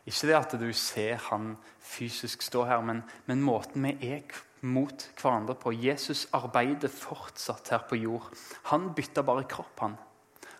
Ikke 0.09 0.31
det 0.31 0.37
at 0.38 0.55
du 0.61 0.69
ser 0.73 1.19
han 1.28 1.57
fysisk 1.85 2.47
stå 2.47 2.62
her, 2.69 2.81
men, 2.81 3.02
men 3.26 3.43
måten 3.45 3.85
vi 3.85 4.12
er 4.14 4.38
mot 4.64 5.02
hverandre 5.19 5.59
på. 5.59 5.75
Jesus 5.76 6.28
arbeider 6.33 6.88
fortsatt 6.88 7.75
her 7.75 7.83
på 7.90 7.99
jord. 7.99 8.31
Han 8.71 8.93
bytta 8.97 9.26
bare 9.26 9.49
kropp. 9.50 9.83
Han 9.83 9.99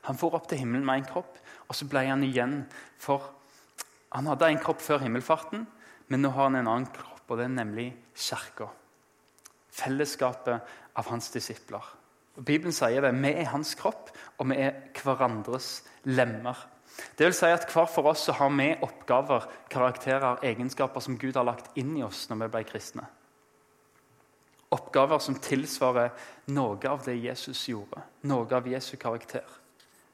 Han 0.09 0.16
for 0.16 0.35
opp 0.35 0.49
til 0.49 0.59
himmelen 0.62 0.87
med 0.87 1.02
en 1.02 1.09
kropp, 1.09 1.38
og 1.68 1.75
så 1.76 1.85
ble 1.85 2.07
han 2.09 2.23
igjen 2.25 2.62
for 2.99 3.38
Han 4.17 4.31
hadde 4.31 4.49
en 4.49 4.62
kropp 4.62 4.81
før 4.83 5.03
himmelfarten, 5.05 5.67
men 6.09 6.25
nå 6.25 6.33
har 6.33 6.49
han 6.49 6.59
en 6.61 6.71
annen 6.71 6.88
kropp, 6.93 7.25
og 7.29 7.41
det 7.41 7.49
er 7.49 7.55
nemlig 7.57 7.88
kirka. 8.17 8.71
Fellesskapet 9.79 10.75
av 10.99 11.11
hans 11.12 11.29
disipler. 11.35 11.85
Og 12.38 12.47
Bibelen 12.47 12.75
sier 12.75 13.03
det. 13.03 13.12
Vi 13.19 13.31
er 13.35 13.50
hans 13.53 13.75
kropp, 13.79 14.12
og 14.38 14.50
vi 14.50 14.61
er 14.62 14.79
hverandres 15.03 15.83
lemmer. 16.09 16.57
Det 17.19 17.29
vil 17.29 17.37
si 17.37 17.50
at 17.53 17.69
Hver 17.71 17.87
for 17.91 18.11
oss 18.11 18.27
har 18.33 18.50
vi 18.55 18.73
oppgaver, 18.83 19.47
karakterer, 19.71 20.41
egenskaper 20.47 21.05
som 21.05 21.19
Gud 21.19 21.37
har 21.37 21.47
lagt 21.47 21.77
inn 21.79 21.97
i 21.99 22.03
oss 22.07 22.27
når 22.31 22.45
vi 22.45 22.50
ble 22.55 22.65
kristne. 22.67 23.07
Oppgaver 24.75 25.21
som 25.23 25.38
tilsvarer 25.41 26.11
noe 26.53 26.91
av 26.91 27.05
det 27.07 27.17
Jesus 27.17 27.69
gjorde. 27.71 28.03
Noe 28.29 28.49
av 28.53 28.67
Jesu 28.69 28.97
karakter. 29.00 29.47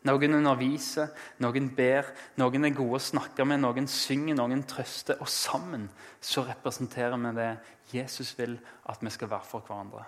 Noen 0.05 0.37
underviser, 0.37 1.09
noen 1.41 1.71
ber, 1.73 2.11
noen 2.37 2.69
er 2.69 2.75
gode 2.77 2.99
å 2.99 3.05
snakke 3.07 3.47
med, 3.49 3.63
noen 3.63 3.87
synger, 3.89 4.37
noen 4.37 4.67
trøster. 4.69 5.17
Og 5.25 5.31
sammen 5.33 5.87
så 6.21 6.45
representerer 6.45 7.17
vi 7.23 7.33
det 7.39 7.51
Jesus 7.95 8.35
vil 8.37 8.59
at 8.93 9.01
vi 9.01 9.13
skal 9.15 9.33
være 9.33 9.49
for 9.49 9.65
hverandre. 9.65 10.05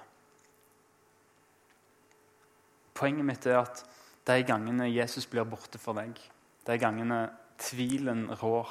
Poenget 2.97 3.29
mitt 3.29 3.49
er 3.49 3.63
at 3.63 3.83
de 4.27 4.41
gangene 4.45 4.89
Jesus 4.91 5.29
blir 5.31 5.49
borte 5.49 5.81
for 5.81 5.97
deg, 5.97 6.17
de 6.67 6.79
gangene 6.81 7.27
tvilen 7.61 8.27
rår, 8.41 8.69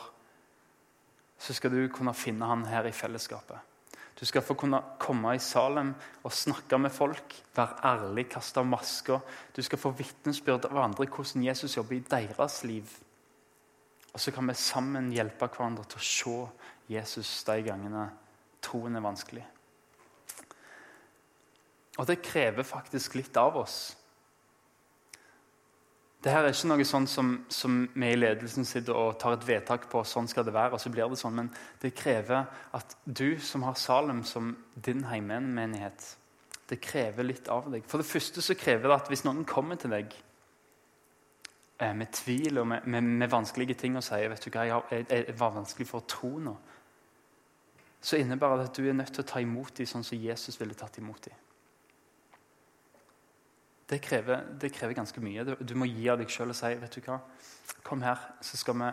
så 1.41 1.53
skal 1.53 1.73
du 1.73 1.87
kunne 1.93 2.13
finne 2.17 2.47
han 2.49 2.65
her 2.69 2.87
i 2.87 2.93
fellesskapet. 2.95 3.74
Du 4.15 4.23
skal 4.25 4.43
få 4.45 4.55
kunne 4.55 4.79
komme 4.99 5.33
i 5.35 5.41
Salem 5.43 5.91
og 6.23 6.33
snakke 6.33 6.77
med 6.79 6.93
folk, 6.95 7.35
være 7.55 7.81
ærlig, 7.83 8.29
kaste 8.31 8.63
masker. 8.63 9.19
Du 9.55 9.61
skal 9.61 9.79
få 9.79 9.91
vitnesbyrd 9.91 10.69
av 10.69 10.77
andre 10.85 11.07
hvordan 11.07 11.43
Jesus 11.43 11.75
jobber 11.77 11.97
i 11.97 12.05
deres 12.11 12.63
liv. 12.63 12.93
Og 14.13 14.21
så 14.23 14.31
kan 14.31 14.47
vi 14.47 14.55
sammen 14.55 15.11
hjelpe 15.11 15.49
hverandre 15.51 15.83
til 15.91 15.99
å 15.99 16.07
se 16.07 16.37
Jesus 16.95 17.43
de 17.43 17.59
gangene 17.65 18.07
troen 18.63 18.95
er 18.95 19.03
vanskelig. 19.03 19.43
Og 21.99 22.07
det 22.07 22.21
krever 22.23 22.67
faktisk 22.67 23.15
litt 23.19 23.35
av 23.39 23.57
oss. 23.59 23.95
Det 26.25 26.33
her 26.33 26.41
er 26.41 26.55
ikke 26.55 26.69
noe 26.71 26.85
sånn 26.89 27.05
som, 27.05 27.27
som, 27.53 27.73
vi 27.93 28.07
i 28.09 28.17
ledelsen 28.17 28.65
sitter 28.65 28.97
og 28.97 29.19
tar 29.21 29.35
et 29.35 29.43
vedtak 29.45 29.83
på. 29.91 30.01
sånn 30.09 30.25
skal 30.25 30.47
det 30.47 30.55
være, 30.55 30.73
og 30.73 30.81
så 30.81 30.89
blir 30.89 31.05
det 31.11 31.19
sånn, 31.21 31.35
Men 31.37 31.51
det 31.83 31.91
krever 31.93 32.47
at 32.73 32.95
du 33.05 33.37
som 33.37 33.61
har 33.61 33.77
Salem 33.77 34.23
som 34.25 34.55
din 34.73 35.03
heimenmenighet, 35.05 36.07
det 36.65 36.79
krever 36.81 37.29
litt 37.29 37.47
av 37.53 37.69
deg. 37.69 37.85
For 37.85 38.01
det 38.01 38.09
første 38.09 38.41
så 38.41 38.57
krever 38.57 38.89
det 38.89 38.97
at 38.97 39.13
hvis 39.13 39.21
noen 39.27 39.45
kommer 39.45 39.77
til 39.77 39.93
deg 39.93 40.17
eh, 41.77 41.93
med 41.93 42.09
tvil 42.17 42.57
og 42.57 42.67
med, 42.73 42.89
med, 42.89 43.05
med, 43.21 43.29
vanskelige 43.29 43.77
ting 43.85 44.01
og 44.01 44.07
sier 44.09 44.33
vet 44.33 44.41
du 44.41 44.49
hva, 44.49 44.65
jeg, 44.65 45.05
jeg, 45.05 45.25
jeg 45.29 45.37
var 45.37 45.53
vanskelig 45.59 45.91
for 45.91 46.01
å 46.01 46.09
tro 46.09 46.33
nå, 46.41 46.55
så 48.01 48.17
innebærer 48.17 48.63
det 48.63 48.71
at 48.71 48.81
du 48.81 48.89
er 48.89 48.97
nødt 48.97 49.13
til 49.13 49.21
å 49.21 49.29
ta 49.29 49.45
imot 49.45 49.77
dem 49.77 49.93
sånn 49.93 50.09
som 50.09 50.17
Jesus 50.17 50.57
ville 50.57 50.73
tatt 50.73 50.97
imot 50.97 51.29
dem. 51.29 51.44
Det 53.85 53.99
krever, 54.01 54.45
det 54.59 54.71
krever, 54.73 54.95
ganske 54.97 55.21
mye. 55.21 55.43
Du, 55.61 55.75
må 55.77 55.85
gi 55.85 56.07
av 56.09 56.17
deg 56.17 56.31
sjøl 56.31 56.49
og 56.49 56.57
si 56.57 56.71
vet 56.81 56.95
du 56.97 57.03
hva, 57.05 57.19
kom 57.85 58.01
her, 58.01 58.21
så 58.41 58.57
skal 58.57 58.79
vi 58.79 58.91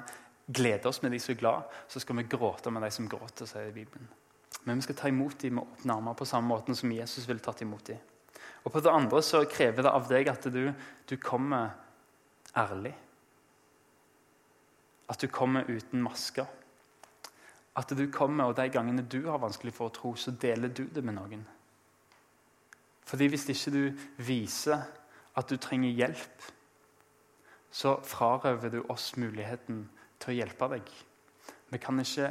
glede 0.52 0.88
oss 0.90 1.00
med 1.02 1.14
de 1.14 1.20
som 1.22 1.32
er 1.32 1.40
glad, 1.40 1.76
så 1.88 2.02
skal 2.02 2.18
vi 2.18 2.26
gråte 2.28 2.70
med 2.70 2.84
de 2.84 2.90
som 2.92 3.08
gråter, 3.08 3.48
sier 3.48 3.72
Bibelen. 3.72 4.10
Men 4.64 4.78
vi 4.78 4.84
skal 4.84 4.98
ta 4.98 5.08
imot 5.08 5.38
dem 5.40 5.56
med 5.56 5.64
åpne 5.64 5.96
armer 5.96 6.18
på 6.18 6.28
samme 6.28 6.52
måte 6.52 6.74
som 6.76 6.92
Jesus 6.92 7.24
ville 7.28 7.40
tatt 7.42 7.62
imot 7.64 7.86
dem. 7.88 8.02
Og 8.62 8.74
på 8.74 8.82
det 8.82 8.92
andre 8.92 9.22
så 9.24 9.42
krever 9.48 9.82
det 9.82 9.90
av 9.90 10.10
deg 10.10 10.28
at 10.30 10.44
du, 10.52 10.66
du 11.08 11.16
kommer 11.16 11.72
ærlig. 12.58 12.92
At 15.10 15.24
du 15.24 15.26
kommer 15.32 15.66
uten 15.70 16.04
masker. 16.04 16.46
At 17.74 17.90
du 17.96 18.04
kommer, 18.12 18.50
og 18.50 18.56
de 18.56 18.68
gangene 18.68 19.02
du 19.02 19.24
har 19.30 19.40
vanskelig 19.42 19.72
for 19.74 19.88
å 19.88 19.94
tro, 19.96 20.14
så 20.14 20.34
deler 20.36 20.68
du 20.68 20.84
det 20.92 21.02
med 21.04 21.16
noen. 21.16 21.46
Fordi 23.06 23.28
hvis 23.30 23.48
ikke 23.50 23.72
du 23.74 24.04
viser 24.22 24.84
at 25.36 25.48
du 25.50 25.56
trenger 25.56 25.90
hjelp, 25.90 26.44
så 27.72 27.96
frarøver 28.04 28.68
du 28.68 28.82
oss 28.92 29.14
muligheten 29.16 29.86
til 30.20 30.32
å 30.32 30.36
hjelpe 30.36 30.68
deg. 30.74 30.90
Vi 31.72 31.80
kan 31.80 32.00
ikke, 32.00 32.28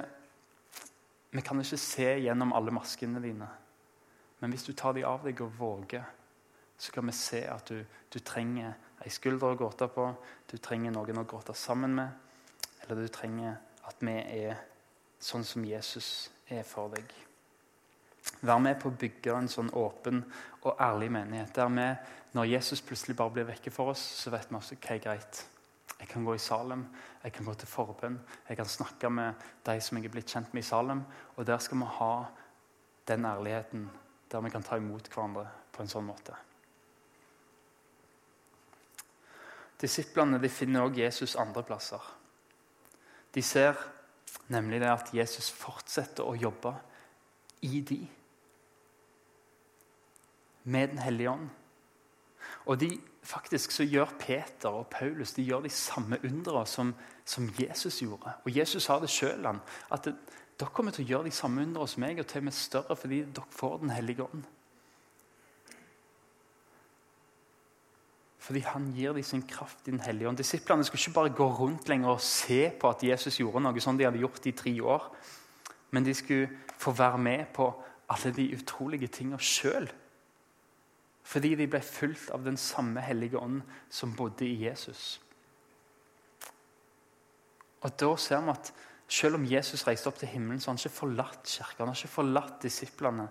vi 1.33 1.41
kan 1.41 1.61
ikke 1.63 1.79
se 1.81 2.09
gjennom 2.21 2.53
alle 2.53 2.73
maskene 2.75 3.21
dine. 3.23 3.49
Men 4.39 4.53
hvis 4.53 4.67
du 4.67 4.73
tar 4.77 4.93
de 4.97 5.05
av 5.05 5.25
deg 5.25 5.41
og 5.41 5.57
våger, 5.57 6.05
så 6.77 6.93
kan 6.93 7.09
vi 7.09 7.13
se 7.13 7.43
at 7.45 7.69
du, 7.69 7.81
du 8.09 8.19
trenger 8.25 8.73
ei 9.01 9.09
skulder 9.13 9.53
å 9.53 9.57
gråte 9.57 9.89
på, 9.89 10.07
du 10.49 10.57
trenger 10.57 10.93
noen 10.93 11.21
å 11.21 11.27
gråte 11.29 11.53
sammen 11.57 11.93
med, 11.97 12.09
eller 12.81 13.03
du 13.03 13.11
trenger 13.13 13.57
at 13.89 14.01
vi 14.01 14.15
er 14.17 14.61
sånn 15.21 15.45
som 15.45 15.65
Jesus 15.65 16.31
er 16.49 16.65
for 16.65 16.93
deg. 16.93 17.05
Vær 18.41 18.61
med 18.61 18.77
på 18.81 18.89
å 18.89 18.97
bygge 18.97 19.33
en 19.37 19.49
sånn 19.49 19.71
åpen 19.77 20.23
og 20.61 20.81
ærlig 20.81 21.11
menighet. 21.13 21.53
Der 21.55 21.71
vi, 21.73 21.87
når 22.37 22.51
Jesus 22.51 22.83
plutselig 22.85 23.15
bare 23.17 23.33
blir 23.35 23.49
vekke 23.49 23.73
for 23.73 23.93
oss, 23.93 24.01
så 24.21 24.33
vet 24.33 24.49
vi 24.49 24.57
også 24.57 24.77
hva 24.77 24.95
er 24.95 25.03
greit. 25.03 25.41
Jeg 26.01 26.09
kan 26.09 26.25
gå 26.25 26.33
i 26.33 26.41
Salem, 26.41 26.87
jeg 27.21 27.33
kan 27.35 27.45
gå 27.45 27.53
til 27.53 27.69
forbønn, 27.69 28.15
jeg 28.47 28.57
kan 28.57 28.69
snakke 28.69 29.09
med 29.13 29.43
de 29.67 29.75
som 29.81 29.97
jeg 29.97 30.09
er 30.09 30.13
blitt 30.15 30.31
kjent 30.33 30.53
med 30.53 30.63
i 30.63 30.65
Salem. 30.65 31.03
Og 31.37 31.45
der 31.45 31.61
skal 31.61 31.77
vi 31.77 31.89
ha 31.99 32.13
den 33.11 33.25
ærligheten 33.25 33.89
der 34.31 34.41
vi 34.41 34.49
kan 34.49 34.63
ta 34.63 34.79
imot 34.79 35.09
hverandre 35.11 35.45
på 35.75 35.83
en 35.83 35.91
sånn 35.91 36.07
måte. 36.07 36.33
Disiplene 39.81 40.39
de 40.41 40.49
finner 40.49 40.85
også 40.85 41.01
Jesus 41.01 41.35
andre 41.41 41.63
plasser. 41.65 42.01
De 43.33 43.41
ser 43.41 43.77
nemlig 44.51 44.81
det 44.81 44.89
at 44.91 45.13
Jesus 45.13 45.49
fortsetter 45.53 46.27
å 46.27 46.37
jobbe 46.37 46.73
i 47.61 47.81
de. 47.81 48.07
Med 50.63 50.87
Den 50.87 50.97
hellige 50.97 51.29
ånd. 51.29 51.49
Og 52.65 52.79
de, 52.79 52.89
faktisk 53.23 53.71
så 53.71 53.83
gjør 53.83 54.13
Peter 54.19 54.69
og 54.69 54.87
Paulus 54.87 55.33
de 55.33 55.45
gjør 55.45 55.65
de 55.65 55.69
samme 55.69 56.17
undrene 56.23 56.65
som, 56.67 56.93
som 57.25 57.49
Jesus 57.59 58.01
gjorde. 58.01 58.33
Og 58.45 58.57
Jesus 58.57 58.83
sa 58.83 58.99
det 58.99 59.09
sjøl, 59.09 59.45
at 59.91 60.05
det, 60.05 60.15
dere 60.59 60.73
kommer 60.73 60.93
til 60.93 61.05
å 61.05 61.09
gjøre 61.09 61.29
de 61.29 61.35
samme 61.35 61.63
undrene 61.65 61.89
som 61.89 62.03
meg, 62.03 62.19
og 62.21 62.27
til 62.29 62.43
og 62.43 62.49
med 62.49 62.57
større, 62.57 62.97
fordi 62.97 63.23
dere 63.23 63.55
får 63.57 63.77
Den 63.81 63.93
hellige 63.95 64.23
ånd. 64.23 64.43
Fordi 68.41 68.59
han 68.65 68.87
gir 68.93 69.13
dem 69.13 69.23
sin 69.23 69.41
kraft 69.47 69.87
i 69.87 69.91
Den 69.91 70.01
hellige 70.01 70.29
ånd. 70.29 70.37
Disiplene 70.37 70.83
skulle 70.83 71.01
ikke 71.01 71.17
bare 71.17 71.33
gå 71.37 71.47
rundt 71.59 71.89
lenger 71.89 72.09
og 72.09 72.21
se 72.21 72.71
på 72.79 72.89
at 72.89 73.03
Jesus 73.03 73.39
gjorde 73.39 73.61
noe 73.61 73.81
sånn 73.81 73.97
de 73.97 74.05
hadde 74.05 74.21
gjort 74.21 74.45
i 74.49 74.53
tre 74.57 74.73
år. 74.81 75.07
Men 75.91 76.05
de 76.05 76.13
skulle 76.17 76.49
få 76.81 76.93
være 76.97 77.17
med 77.21 77.45
på 77.53 77.69
alle 78.11 78.33
de 78.35 78.47
utrolige 78.57 79.07
tingene 79.07 79.39
sjøl. 79.39 79.89
Fordi 81.23 81.53
de 81.55 81.67
ble 81.69 81.81
fulgt 81.85 82.31
av 82.33 82.43
den 82.43 82.57
samme 82.57 83.03
hellige 83.05 83.39
ånd 83.39 83.61
som 83.93 84.15
bodde 84.17 84.47
i 84.47 84.63
Jesus. 84.65 85.21
Og 87.81 87.93
Da 87.99 88.15
ser 88.17 88.41
vi 88.41 88.53
at 88.53 88.73
selv 89.11 89.35
om 89.35 89.45
Jesus 89.45 89.85
reiste 89.87 90.07
opp 90.07 90.19
til 90.19 90.31
himmelen, 90.31 90.59
så 90.59 90.69
har 90.69 90.77
han 90.77 90.81
ikke 90.81 90.97
forlatt 90.97 91.45
kirka. 91.45 91.83
Han 91.83 91.91
har 91.91 91.99
ikke 91.99 92.15
forlatt 92.15 92.61
disiplene. 92.63 93.27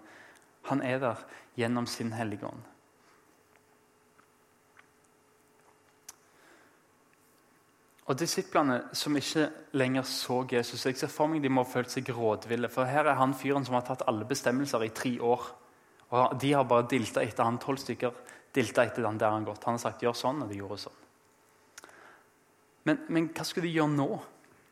Han 0.69 0.83
er 0.83 0.99
der 0.99 1.23
gjennom 1.57 1.87
sin 1.87 2.13
hellige 2.13 2.47
ånd. 2.47 2.70
Og 8.11 8.17
disiplene 8.19 8.81
som 8.97 9.15
ikke 9.15 9.45
lenger 9.79 10.03
så 10.09 10.41
Jesus 10.51 10.83
Jeg 10.89 10.97
ser 10.99 11.13
for 11.13 11.31
meg 11.31 11.45
de 11.45 11.51
må 11.53 11.63
ha 11.63 11.71
følt 11.71 11.93
seg 11.93 12.09
rådville. 12.11 12.71
For 12.73 12.89
her 12.91 13.07
er 13.07 13.21
han 13.21 13.37
fyren 13.39 13.67
som 13.67 13.77
har 13.79 13.85
tatt 13.87 14.03
alle 14.11 14.27
bestemmelser 14.27 14.83
i 14.83 14.91
tre 14.95 15.13
år. 15.23 15.45
Og 16.11 16.35
de 16.43 16.51
har 16.57 16.67
bare 16.67 16.89
dilta 16.91 17.23
etter 17.23 17.47
han 17.47 17.61
tolv 17.63 17.79
stykker. 17.79 18.17
Dilta 18.51 18.83
etter 18.83 19.07
han 19.07 19.21
der 19.21 19.31
han 19.31 19.47
gått. 19.47 19.63
Han 19.65 19.79
har 19.79 19.85
sagt 19.85 20.03
'gjør 20.03 20.17
sånn', 20.19 20.43
og 20.43 20.51
de 20.51 20.59
gjorde 20.59 20.81
sånn. 20.83 20.99
Men, 22.85 22.99
men 23.09 23.29
hva 23.31 23.45
skulle 23.47 23.69
de 23.69 23.77
gjøre 23.77 23.95
nå? 23.95 24.11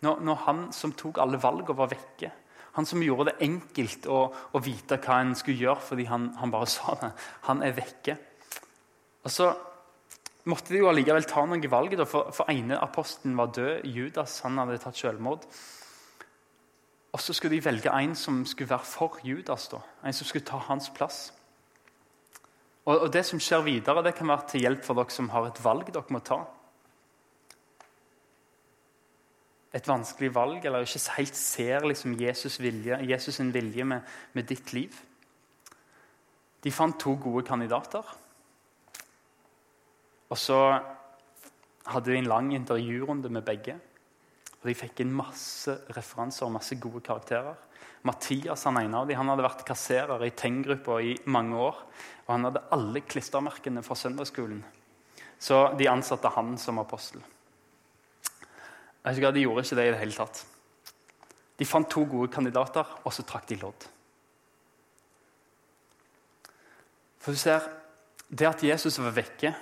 Når, 0.03 0.21
når 0.27 0.43
han 0.47 0.61
som 0.73 0.93
tok 0.93 1.19
alle 1.23 1.39
valgene, 1.39 1.79
var 1.79 1.91
vekke? 1.93 2.33
Han 2.79 2.87
som 2.87 3.03
gjorde 3.03 3.31
det 3.31 3.47
enkelt 3.47 4.07
å, 4.07 4.19
å 4.35 4.59
vite 4.63 4.99
hva 5.03 5.21
en 5.23 5.35
skulle 5.39 5.63
gjøre 5.63 5.83
fordi 5.83 6.05
han, 6.11 6.29
han, 6.39 6.51
bare 6.51 6.67
sa 6.71 6.95
det. 7.01 7.13
Han 7.47 7.63
er 7.63 7.75
vekke. 7.75 8.17
Og 9.23 9.31
så 9.31 9.49
måtte 10.49 10.73
de 10.73 10.83
jo 10.83 10.89
allikevel 10.91 11.27
ta 11.29 11.45
noen 11.47 11.65
valg, 11.71 11.95
for, 12.09 12.33
for 12.35 12.51
ene 12.53 12.79
apostelen 12.81 13.37
var 13.39 13.53
død. 13.55 13.87
Judas 13.89 14.41
han 14.45 14.59
hadde 14.61 14.81
tatt 14.83 14.99
selvmord. 14.99 15.47
Og 17.13 17.23
så 17.25 17.35
skulle 17.35 17.57
de 17.57 17.65
velge 17.65 17.93
en 17.93 18.15
som 18.19 18.43
skulle 18.47 18.71
være 18.71 18.89
for 18.89 19.19
Judas. 19.25 19.69
Da. 19.73 19.81
En 20.05 20.17
som 20.17 20.29
skulle 20.29 20.47
ta 20.49 20.61
hans 20.69 20.91
plass. 20.95 21.29
Og, 22.85 22.95
og 22.97 23.09
Det 23.13 23.25
som 23.27 23.41
skjer 23.41 23.65
videre, 23.67 24.05
det 24.05 24.15
kan 24.17 24.29
være 24.29 24.53
til 24.53 24.65
hjelp 24.65 24.85
for 24.85 24.99
dere 24.99 25.13
som 25.13 25.29
har 25.33 25.49
et 25.49 25.65
valg 25.65 25.93
dere 25.93 26.15
må 26.15 26.25
ta. 26.25 26.45
et 29.75 29.89
vanskelig 29.89 30.31
valg, 30.35 30.65
eller 30.65 30.85
ikke 30.85 31.17
helt 31.19 31.37
ser 31.37 31.85
liksom 31.87 32.17
Jesus, 32.21 32.59
vilje, 32.61 32.99
Jesus 33.09 33.41
vilje 33.41 33.85
med, 33.85 34.01
med, 34.33 34.49
ditt 34.49 34.73
liv. 34.73 34.95
De 36.65 36.73
fant 36.73 36.97
to 37.01 37.15
gode 37.21 37.45
kandidater. 37.47 38.03
Og 40.29 40.39
så 40.39 40.59
hadde 41.89 42.11
de 42.11 42.19
en 42.19 42.29
lang 42.29 42.51
intervjurunde 42.55 43.31
med 43.33 43.47
begge. 43.47 43.79
Og 44.59 44.69
De 44.69 44.77
fikk 44.77 45.01
inn 45.05 45.15
masse 45.15 45.73
referanser 45.97 46.47
og 46.47 46.57
masse 46.59 46.77
gode 46.81 47.01
karakterer. 47.05 47.57
Mathias 48.07 48.65
han 48.69 48.79
ene 48.81 49.01
av 49.01 49.09
dem, 49.09 49.19
han 49.19 49.31
hadde 49.33 49.47
vært 49.47 49.65
kasserer 49.67 50.23
i 50.27 50.35
Teng-gruppa 50.37 51.01
i 51.03 51.17
mange 51.31 51.57
år. 51.59 51.81
Og 52.27 52.35
han 52.35 52.49
hadde 52.49 52.67
alle 52.75 53.03
klistremerkene 53.07 53.83
fra 53.87 53.97
søndagsskolen. 53.99 54.61
Så 55.39 55.63
de 55.79 55.89
ansatte 55.91 56.31
han 56.35 56.57
som 56.59 56.81
apostel. 56.83 57.23
Jeg 59.05 59.15
husker 59.15 59.33
De 59.33 59.45
gjorde 59.45 59.65
ikke 59.65 59.79
det 59.79 59.87
i 59.87 59.93
det 59.95 60.01
hele 60.03 60.19
tatt. 60.19 60.43
De 61.59 61.67
fant 61.67 61.89
to 61.91 62.05
gode 62.07 62.31
kandidater, 62.31 62.87
og 63.05 63.15
så 63.15 63.25
trakk 63.27 63.49
de 63.49 63.59
lodd. 63.63 63.87
For 67.19 67.35
du 67.35 67.39
ser, 67.39 67.63
Det 68.29 68.45
at 68.47 68.63
Jesus 68.63 68.99
var 69.01 69.15
vekke, 69.17 69.55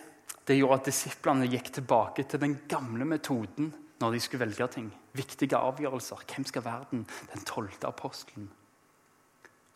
det 0.46 0.58
gjorde 0.58 0.78
at 0.80 0.90
disiplene 0.90 1.48
gikk 1.50 1.72
tilbake 1.74 2.26
til 2.30 2.42
den 2.42 2.60
gamle 2.70 3.04
metoden 3.08 3.72
når 4.00 4.12
de 4.12 4.20
skulle 4.20 4.46
velge 4.46 4.68
ting. 4.76 4.92
Viktige 5.16 5.58
avgjørelser. 5.58 6.22
Hvem 6.28 6.46
skal 6.46 6.64
være 6.64 6.86
den, 6.90 7.06
den 7.32 7.44
tolvte 7.48 7.88
apostelen? 7.88 8.48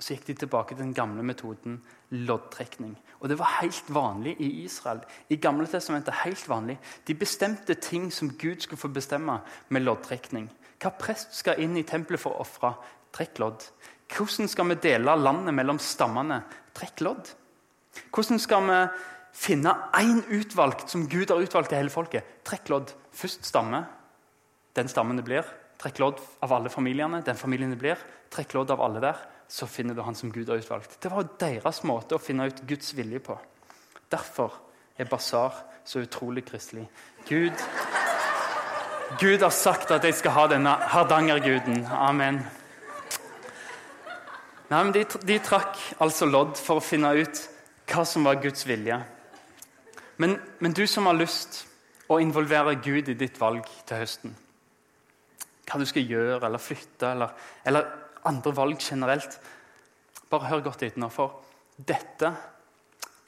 Og 0.01 0.05
Så 0.05 0.15
gikk 0.15 0.27
de 0.31 0.35
tilbake 0.35 0.75
til 0.75 0.85
den 0.85 0.95
gamle 0.95 1.23
metoden 1.23 1.83
loddtrekning. 2.11 2.95
Og 3.21 3.29
Det 3.29 3.39
var 3.39 3.59
helt 3.61 3.85
vanlig 3.95 4.37
i 4.41 4.65
Israel. 4.65 5.01
I 5.29 5.37
Gamle 5.37 5.67
testamentet 5.67 6.15
helt 6.25 6.49
vanlig. 6.49 6.79
De 7.07 7.15
bestemte 7.15 7.75
ting 7.75 8.13
som 8.13 8.31
Gud 8.31 8.61
skulle 8.61 8.81
få 8.81 8.89
bestemme 8.89 9.41
med 9.69 9.83
loddtrekning. 9.83 10.49
Hva 10.81 10.91
prest 10.97 11.35
skal 11.37 11.61
inn 11.61 11.77
i 11.77 11.83
tempelet 11.83 12.21
for 12.21 12.33
å 12.33 12.41
ofre? 12.41 12.73
Trekk 13.13 13.39
lodd. 13.39 13.67
Hvordan 14.09 14.49
skal 14.49 14.69
vi 14.69 14.75
dele 14.75 15.17
landet 15.17 15.55
mellom 15.55 15.79
stammene? 15.79 16.43
Trekk 16.75 17.01
lodd. 17.01 17.29
Hvordan 18.11 18.39
skal 18.39 18.63
vi 18.71 18.79
finne 19.33 19.73
én 19.99 20.23
utvalgt 20.29 20.91
som 20.91 21.07
Gud 21.09 21.31
har 21.31 21.43
utvalgt 21.43 21.71
til 21.73 21.81
hele 21.81 21.93
folket? 21.93 22.41
Trekk 22.47 22.71
lodd. 22.73 22.95
Først 23.13 23.47
stamme. 23.47 23.85
Den 24.77 24.89
stammen 24.89 25.19
det 25.19 25.27
blir. 25.27 25.47
Trekk 25.81 26.01
lodd 26.03 26.23
av 26.45 26.53
alle 26.53 26.73
familiene. 26.73 27.23
Den 27.27 27.39
familien 27.39 27.73
det 27.75 27.81
blir. 27.81 28.01
Trekk 28.31 28.55
lodd 28.59 28.71
av 28.75 28.83
alle 28.85 29.03
der 29.03 29.21
så 29.51 29.67
finner 29.67 29.95
du 29.95 30.03
han 30.07 30.15
som 30.15 30.31
Gud 30.31 30.49
har 30.49 30.61
utvalgt. 30.63 31.01
Det 31.03 31.11
var 31.11 31.27
deres 31.41 31.83
måte 31.83 32.15
å 32.15 32.23
finne 32.23 32.47
ut 32.47 32.63
Guds 32.71 32.93
vilje 32.95 33.19
på. 33.25 33.35
Derfor 34.11 34.55
er 34.99 35.09
basar 35.11 35.57
så 35.85 36.05
utrolig 36.05 36.45
kristelig. 36.47 36.87
Gud, 37.27 37.53
Gud 39.19 39.43
har 39.43 39.51
sagt 39.51 39.91
at 39.91 40.07
jeg 40.07 40.15
skal 40.15 40.37
ha 40.37 40.47
denne 40.53 40.77
Hardangerguden. 40.93 41.83
Amen. 41.91 42.45
Nei, 44.71 44.83
men 44.85 44.93
de, 44.95 45.03
de, 45.27 45.39
trakk 45.43 45.81
altså 45.99 46.29
lodd 46.31 46.55
for 46.61 46.79
å 46.79 46.85
finne 46.85 47.11
ut 47.19 47.43
hva 47.91 48.05
som 48.07 48.29
var 48.29 48.39
Guds 48.43 48.63
vilje. 48.69 49.01
Men, 50.21 50.37
men 50.61 50.77
du 50.77 50.85
som 50.91 51.07
har 51.09 51.17
lyst 51.17 51.63
å 52.13 52.19
involvere 52.21 52.77
Gud 52.85 53.09
i 53.09 53.17
ditt 53.17 53.39
valg 53.41 53.65
til 53.89 54.03
høsten 54.03 54.35
Hva 55.65 55.79
du 55.81 55.87
skal 55.89 56.05
gjøre, 56.05 56.43
eller 56.45 56.61
flytte, 56.61 57.13
eller, 57.15 57.33
eller 57.65 57.87
andre 58.29 58.53
valg 58.53 58.83
generelt. 58.83 59.37
Bare 60.29 60.51
hør 60.51 60.65
godt 60.67 60.83
etter 60.83 61.01
nå, 61.01 61.09
for 61.15 61.41
dette 61.77 62.33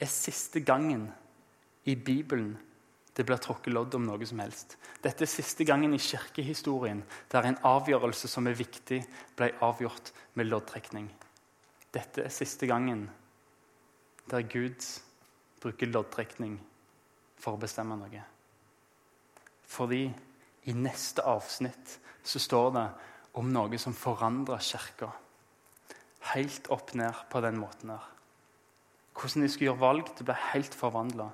er 0.03 0.11
siste 0.11 0.61
gangen 0.61 1.07
i 1.89 1.95
Bibelen 1.95 2.51
det 3.13 3.25
blir 3.27 3.37
tråkket 3.37 3.73
lodd 3.73 3.93
om 3.93 4.07
noe 4.07 4.25
som 4.25 4.41
helst. 4.41 4.75
Dette 5.03 5.25
er 5.25 5.29
siste 5.29 5.65
gangen 5.69 5.93
i 5.93 6.01
kirkehistorien 6.01 7.03
der 7.31 7.47
en 7.47 7.59
avgjørelse 7.69 8.29
som 8.29 8.49
er 8.49 8.57
viktig, 8.57 9.03
ble 9.37 9.51
avgjort 9.65 10.11
med 10.37 10.49
loddtrekning. 10.49 11.07
Dette 11.93 12.25
er 12.25 12.33
siste 12.33 12.69
gangen 12.69 13.05
der 14.31 14.45
Gud 14.49 14.81
bruker 15.61 15.91
loddtrekning 15.93 16.57
for 17.43 17.57
å 17.57 17.61
bestemme 17.61 17.97
noe. 17.99 18.23
Fordi 19.67 20.05
i 20.69 20.75
neste 20.77 21.25
avsnitt 21.27 21.97
så 22.23 22.39
står 22.39 22.69
det 22.77 22.87
om 23.39 23.49
noe 23.51 23.79
som 23.81 23.95
forandra 23.97 24.59
kirka. 24.63 25.09
Helt 26.33 26.69
opp 26.71 26.93
ned 26.95 27.25
på 27.31 27.41
den 27.43 27.59
måten 27.59 27.91
her. 27.91 28.05
Hvordan 29.13 29.43
de 29.43 29.49
skulle 29.51 29.71
gjøre 29.71 29.83
valg, 29.83 30.11
det 30.17 30.25
ble 30.25 30.35
helt 30.53 30.75
forvandla. 30.77 31.27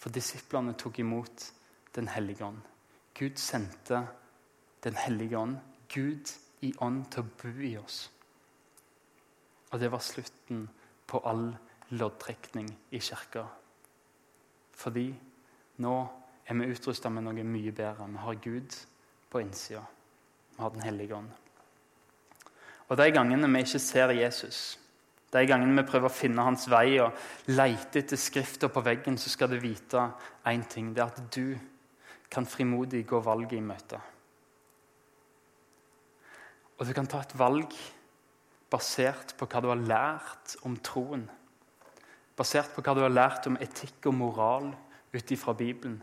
For 0.00 0.12
disiplene 0.14 0.76
tok 0.78 1.02
imot 1.02 1.50
Den 1.92 2.06
hellige 2.06 2.44
ånd. 2.46 2.60
Gud 3.18 3.38
sendte 3.38 4.04
Den 4.80 4.94
hellige 4.94 5.38
ånd, 5.38 5.56
Gud 5.88 6.30
i 6.62 6.70
ånd, 6.78 7.02
til 7.10 7.24
å 7.24 7.32
bo 7.42 7.50
i 7.66 7.74
oss. 7.76 8.04
Og 9.72 9.80
det 9.80 9.90
var 9.90 10.00
slutten 10.00 10.68
på 11.06 11.18
all 11.26 11.50
loddtrekning 11.90 12.70
i 12.94 13.00
kirka. 13.02 13.42
Fordi 14.72 15.10
nå 15.80 15.96
er 16.46 16.58
vi 16.58 16.72
utrusta 16.72 17.10
med 17.12 17.24
noe 17.24 17.46
mye 17.46 17.72
bedre. 17.72 18.08
Vi 18.10 18.26
har 18.26 18.44
Gud 18.44 18.76
på 19.30 19.42
innsida 19.42 19.84
har 20.60 20.70
Den 20.70 20.82
hellige 20.82 21.16
ånd. 21.16 21.30
Og 22.88 22.96
De 22.96 23.10
gangene 23.10 23.48
vi 23.48 23.62
ikke 23.64 23.78
ser 23.78 24.10
Jesus, 24.10 24.78
de 25.32 25.46
gangene 25.46 25.76
vi 25.78 25.86
prøver 25.86 26.10
å 26.10 26.12
finne 26.12 26.42
hans 26.42 26.66
vei 26.68 26.98
og 26.98 27.14
leite 27.54 28.02
etter 28.02 28.18
skrifter 28.18 28.68
på 28.68 28.82
veggen, 28.82 29.18
så 29.18 29.30
skal 29.30 29.52
du 29.52 29.60
vite 29.62 30.10
én 30.50 30.64
ting. 30.66 30.92
Det 30.92 31.02
er 31.04 31.12
at 31.12 31.34
du 31.34 31.54
kan 32.30 32.46
frimodig 32.46 33.04
gå 33.06 33.20
valget 33.22 33.58
i 33.58 33.62
møte. 33.62 34.00
Og 36.78 36.86
du 36.86 36.92
kan 36.96 37.06
ta 37.06 37.20
et 37.22 37.38
valg 37.38 37.70
basert 38.70 39.36
på 39.38 39.46
hva 39.46 39.62
du 39.62 39.68
har 39.70 39.86
lært 39.86 40.56
om 40.66 40.74
troen. 40.76 41.28
Basert 42.36 42.74
på 42.74 42.82
hva 42.82 42.94
du 42.96 43.04
har 43.04 43.14
lært 43.14 43.46
om 43.46 43.58
etikk 43.60 44.10
og 44.10 44.16
moral 44.18 44.72
ut 45.12 45.30
ifra 45.34 45.54
Bibelen 45.54 46.00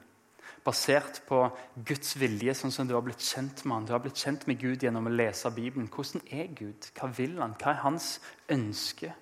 basert 0.67 1.22
på 1.28 1.46
Guds 1.88 2.15
vilje, 2.20 2.56
sånn 2.58 2.74
som 2.74 2.88
du 2.88 2.96
har 2.96 3.04
blitt 3.06 3.24
kjent 3.24 3.63
med 3.65 3.76
han. 3.76 3.86
Du 3.88 3.93
har 3.96 4.02
blitt 4.04 4.20
kjent 4.20 4.48
med 4.50 4.60
Gud 4.60 4.84
gjennom 4.84 5.08
å 5.08 5.13
lese 5.13 5.52
Bibelen. 5.56 5.88
Hvordan 5.91 6.26
er 6.34 6.52
Gud? 6.56 6.89
Hva 6.98 7.10
vil 7.15 7.38
han? 7.39 7.56
Hva 7.60 7.72
er 7.72 7.82
hans 7.86 8.10
ønske? 8.52 9.13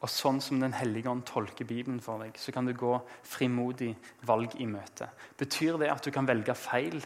Og 0.00 0.08
sånn 0.08 0.40
som 0.40 0.60
Den 0.60 0.72
hellige 0.72 1.10
ånd 1.12 1.26
tolker 1.28 1.68
Bibelen 1.68 2.00
for 2.00 2.22
deg, 2.24 2.38
så 2.40 2.54
kan 2.56 2.66
du 2.66 2.72
gå 2.72 2.94
frimodig 3.22 3.92
valg 4.26 4.56
i 4.58 4.66
møte. 4.66 5.10
Betyr 5.38 5.78
det 5.78 5.92
at 5.92 6.04
du 6.04 6.10
kan 6.10 6.26
velge 6.26 6.56
feil 6.56 6.98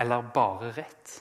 eller 0.00 0.32
bare 0.34 0.72
rett? 0.74 1.20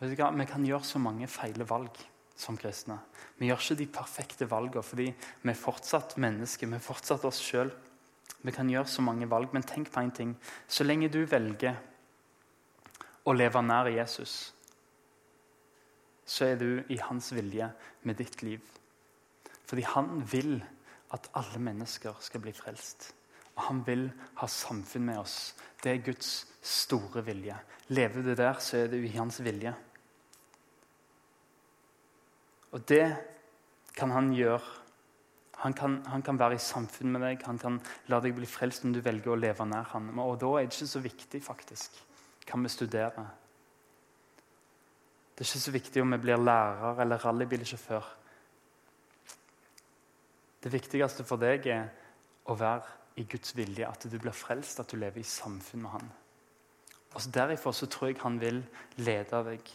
Vi 0.00 0.16
kan 0.16 0.64
gjøre 0.64 0.86
så 0.86 1.00
mange 1.02 1.26
feile 1.28 1.66
valg 1.68 1.96
som 2.40 2.56
kristne. 2.58 2.98
Vi 3.38 3.50
gjør 3.50 3.60
ikke 3.62 3.78
de 3.80 3.86
perfekte 3.92 4.48
valgene 4.50 4.84
fordi 4.84 5.08
vi 5.12 5.52
er 5.52 5.58
fortsatt 5.58 6.16
mennesker. 6.20 6.70
Vi 6.70 6.78
er 6.78 6.84
fortsatt 6.84 7.26
oss 7.28 7.40
sjøl. 7.44 7.72
Vi 8.40 8.54
kan 8.56 8.70
gjøre 8.72 8.88
så 8.88 9.04
mange 9.04 9.28
valg, 9.28 9.52
men 9.52 9.66
tenk 9.66 9.90
på 9.92 10.00
én 10.00 10.12
ting. 10.16 10.34
Så 10.68 10.86
lenge 10.86 11.10
du 11.12 11.20
velger 11.28 11.76
å 13.28 13.34
leve 13.36 13.60
nær 13.62 13.90
Jesus, 13.92 14.54
så 16.24 16.46
er 16.46 16.60
du 16.60 16.82
i 16.88 16.96
hans 17.02 17.32
vilje 17.34 17.68
med 18.06 18.16
ditt 18.20 18.40
liv. 18.46 18.62
Fordi 19.66 19.84
han 19.92 20.22
vil 20.30 20.60
at 21.14 21.26
alle 21.36 21.60
mennesker 21.62 22.16
skal 22.22 22.42
bli 22.44 22.54
frelst. 22.54 23.10
Og 23.56 23.64
han 23.66 23.82
vil 23.86 24.06
ha 24.40 24.48
samfunn 24.48 25.08
med 25.10 25.20
oss. 25.20 25.36
Det 25.82 25.92
er 25.92 26.04
Guds 26.06 26.30
store 26.62 27.24
vilje. 27.26 27.56
Lever 27.90 28.24
du 28.24 28.34
der, 28.34 28.60
så 28.62 28.84
er 28.84 28.92
du 28.92 28.98
i 29.02 29.16
hans 29.16 29.40
vilje. 29.42 29.74
Og 32.70 32.84
det 32.88 33.06
kan 33.96 34.12
han 34.14 34.32
gjøre 34.34 34.76
Han 35.60 35.74
kan, 35.76 35.98
han 36.06 36.22
kan, 36.22 36.38
være 36.40 36.56
i 36.56 36.62
samfunn 36.64 37.10
med 37.12 37.20
deg, 37.20 37.42
han 37.44 37.58
kan 37.60 37.74
la 38.08 38.16
deg 38.24 38.32
bli 38.32 38.46
frelst 38.48 38.86
om 38.88 38.94
du 38.94 39.02
velger 39.04 39.34
å 39.34 39.36
leve 39.36 39.66
nær 39.68 39.90
ham. 39.90 40.06
Og 40.24 40.38
da 40.40 40.54
er 40.56 40.64
det 40.64 40.72
ikke 40.72 40.86
så 40.88 41.02
viktig, 41.04 41.40
faktisk, 41.44 41.98
hva 42.48 42.60
vi 42.62 42.70
studerer. 42.72 43.26
Det 45.36 45.44
er 45.44 45.50
ikke 45.50 45.60
så 45.66 45.74
viktig 45.74 46.00
om 46.00 46.16
vi 46.16 46.20
blir 46.22 46.40
lærer 46.40 47.02
eller 47.04 47.20
rallybilsjåfør. 47.20 48.08
Det 50.64 50.72
viktigste 50.72 51.28
for 51.28 51.44
deg 51.44 51.68
er 51.72 51.92
å 52.48 52.56
være 52.56 53.20
i 53.20 53.26
Guds 53.28 53.52
vilje, 53.56 53.84
at 53.84 54.08
du 54.08 54.16
blir 54.16 54.36
frelst, 54.36 54.80
at 54.80 54.88
du 54.88 54.96
lever 54.96 55.20
i 55.20 55.28
samfunn 55.28 55.84
med 55.84 55.94
Han. 55.98 56.10
Og 57.10 57.20
så 57.20 57.30
Derifra 57.34 57.72
så 57.72 57.88
tror 57.90 58.10
jeg 58.10 58.20
Han 58.22 58.40
vil 58.40 58.62
lede 58.96 59.44
deg. 59.44 59.72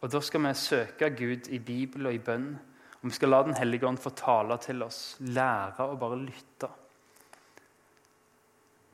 Og 0.00 0.12
Da 0.12 0.20
skal 0.20 0.40
vi 0.46 0.54
søke 0.54 1.10
Gud 1.10 1.48
i 1.48 1.58
Bibelen 1.58 2.06
og 2.06 2.14
i 2.14 2.18
bønn. 2.18 2.58
Og 3.00 3.08
Vi 3.08 3.10
skal 3.10 3.28
la 3.28 3.42
Den 3.42 3.54
hellige 3.54 3.86
ånd 3.86 3.98
få 3.98 4.10
tale 4.10 4.58
til 4.58 4.82
oss, 4.82 5.16
lære 5.20 5.84
og 5.84 5.98
bare 5.98 6.18
lytte. 6.18 6.68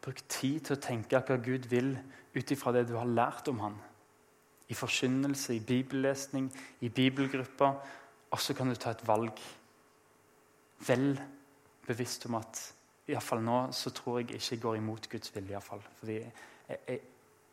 Bruk 0.03 0.23
tid 0.29 0.61
til 0.61 0.77
å 0.77 0.81
tenke 0.81 1.19
hva 1.19 1.37
Gud 1.42 1.66
vil 1.71 1.97
ut 2.37 2.51
ifra 2.51 2.73
det 2.73 2.87
du 2.88 2.97
har 2.97 3.07
lært 3.07 3.49
om 3.49 3.59
Han. 3.61 3.79
I 4.69 4.75
forkynnelse, 4.75 5.55
i 5.55 5.61
bibellesning, 5.61 6.51
i 6.81 6.88
bibelgrupper. 6.88 7.75
Og 8.31 8.40
så 8.40 8.55
kan 8.55 8.69
du 8.69 8.75
ta 8.75 8.90
et 8.90 9.07
valg. 9.07 9.33
Vel 10.87 11.21
bevisst 11.87 12.27
om 12.27 12.35
at 12.35 12.73
iallfall 13.07 13.42
nå 13.42 13.59
så 13.73 13.90
tror 13.95 14.21
jeg 14.21 14.35
ikke 14.35 14.55
jeg 14.55 14.62
går 14.62 14.77
imot 14.77 15.11
Guds 15.11 15.35
vilje. 15.35 15.59
I 15.59 15.61
fall. 15.62 15.83
Fordi 15.99 16.19
jeg, 16.19 16.33
jeg, 16.88 17.01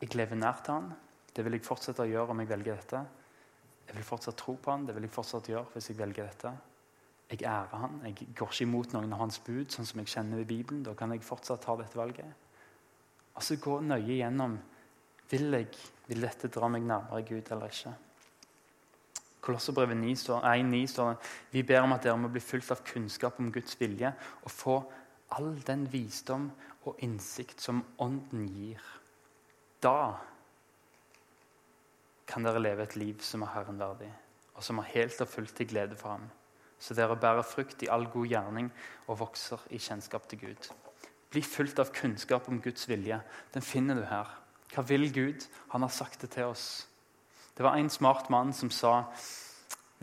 jeg 0.02 0.16
lever 0.16 0.36
nær 0.36 0.62
til 0.66 0.74
Han. 0.74 0.94
Det 1.36 1.46
vil 1.46 1.58
jeg 1.58 1.66
fortsette 1.66 2.06
å 2.06 2.10
gjøre 2.10 2.34
om 2.34 2.42
jeg 2.42 2.50
velger 2.50 2.78
dette. 2.78 3.06
Jeg 3.88 3.96
vil 3.96 4.06
fortsatt 4.08 4.38
tro 4.40 4.56
på 4.56 4.72
Han. 4.72 4.86
Det 4.88 4.96
vil 4.96 5.08
jeg 5.08 5.14
fortsatt 5.14 5.50
gjøre 5.52 5.66
hvis 5.74 5.90
jeg 5.92 6.00
velger 6.00 6.30
dette. 6.30 6.54
Jeg 7.32 7.44
ærer 7.50 7.82
Han. 7.82 8.00
Jeg 8.06 8.30
går 8.38 8.54
ikke 8.54 8.68
imot 8.68 8.96
noen 8.96 9.14
av 9.14 9.26
Hans 9.26 9.40
bud, 9.44 9.68
sånn 9.72 9.88
som 9.90 10.02
jeg 10.02 10.14
kjenner 10.16 10.42
ved 10.42 10.50
Bibelen. 10.50 10.84
Da 10.86 10.96
kan 10.98 11.12
jeg 11.12 11.26
fortsatt 11.26 11.66
ta 11.66 11.76
dette 11.80 12.00
valget. 12.00 12.40
Altså 13.34 13.58
gå 13.62 13.80
nøye 13.82 14.20
gjennom 14.20 14.58
vil, 15.32 15.54
jeg, 15.58 15.70
vil 16.08 16.26
dette 16.28 16.50
dra 16.54 16.70
meg 16.70 16.84
nærmere 16.86 17.24
Gud 17.26 17.50
eller 17.52 17.72
ikke. 17.74 17.94
Kolosserbrevet 19.44 19.98
1,9 19.98 20.84
står 20.88 21.10
det 21.10 21.32
vi 21.52 21.64
ber 21.68 21.84
om 21.84 21.96
at 21.96 22.06
dere 22.06 22.20
må 22.20 22.30
bli 22.32 22.40
fulgt 22.44 22.72
av 22.72 22.84
kunnskap 22.88 23.40
om 23.42 23.50
Guds 23.52 23.76
vilje 23.80 24.14
og 24.44 24.52
få 24.52 24.76
all 25.36 25.58
den 25.68 25.88
visdom 25.92 26.52
og 26.86 27.02
innsikt 27.04 27.64
som 27.64 27.82
Ånden 28.04 28.46
gir. 28.54 28.84
Da 29.84 30.16
kan 32.28 32.46
dere 32.46 32.62
leve 32.62 32.86
et 32.88 32.96
liv 32.96 33.20
som 33.26 33.44
er 33.44 33.54
Herren 33.56 33.82
verdig, 33.82 34.10
og 34.56 34.64
som 34.64 34.80
er 34.80 34.92
helt 34.94 35.22
og 35.22 35.30
fullt 35.30 35.56
til 35.58 35.70
glede 35.70 35.98
for 36.00 36.16
ham. 36.16 36.30
Så 36.80 36.96
dere 36.98 37.16
bærer 37.20 37.46
frukt 37.48 37.84
i 37.84 37.90
all 37.92 38.08
god 38.12 38.28
gjerning 38.28 38.72
og 39.08 39.20
vokser 39.20 39.62
i 39.72 39.80
kjennskap 39.80 40.28
til 40.30 40.42
Gud. 40.48 40.72
Bli 41.32 41.42
fulgt 41.42 41.80
av 41.80 41.94
kunnskap 41.96 42.50
om 42.52 42.62
Guds 42.62 42.90
vilje. 42.90 43.22
Den 43.54 43.66
finner 43.66 43.96
du 43.96 44.04
her. 44.10 44.30
Hva 44.74 44.84
vil 44.90 45.08
Gud? 45.14 45.48
Han 45.72 45.86
har 45.86 45.94
sagt 45.94 46.22
det 46.22 46.34
til 46.36 46.52
oss. 46.52 46.88
Det 47.58 47.64
var 47.64 47.78
en 47.78 47.90
smart 47.90 48.30
mann 48.34 48.54
som 48.54 48.72
sa 48.74 49.04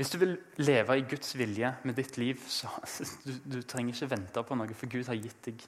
hvis 0.01 0.15
du 0.15 0.17
vil 0.17 0.39
leve 0.57 0.95
i 0.97 1.03
Guds 1.05 1.35
vilje 1.37 1.75
med 1.85 1.99
ditt 1.99 2.17
liv, 2.17 2.39
så 2.49 2.71
du, 3.27 3.35
du 3.59 3.63
trenger 3.63 3.93
ikke 3.93 4.15
vente 4.15 4.43
på 4.49 4.57
noe, 4.57 4.73
for 4.73 4.89
Gud 4.89 5.11
har 5.11 5.19
gitt 5.21 5.43
deg 5.45 5.65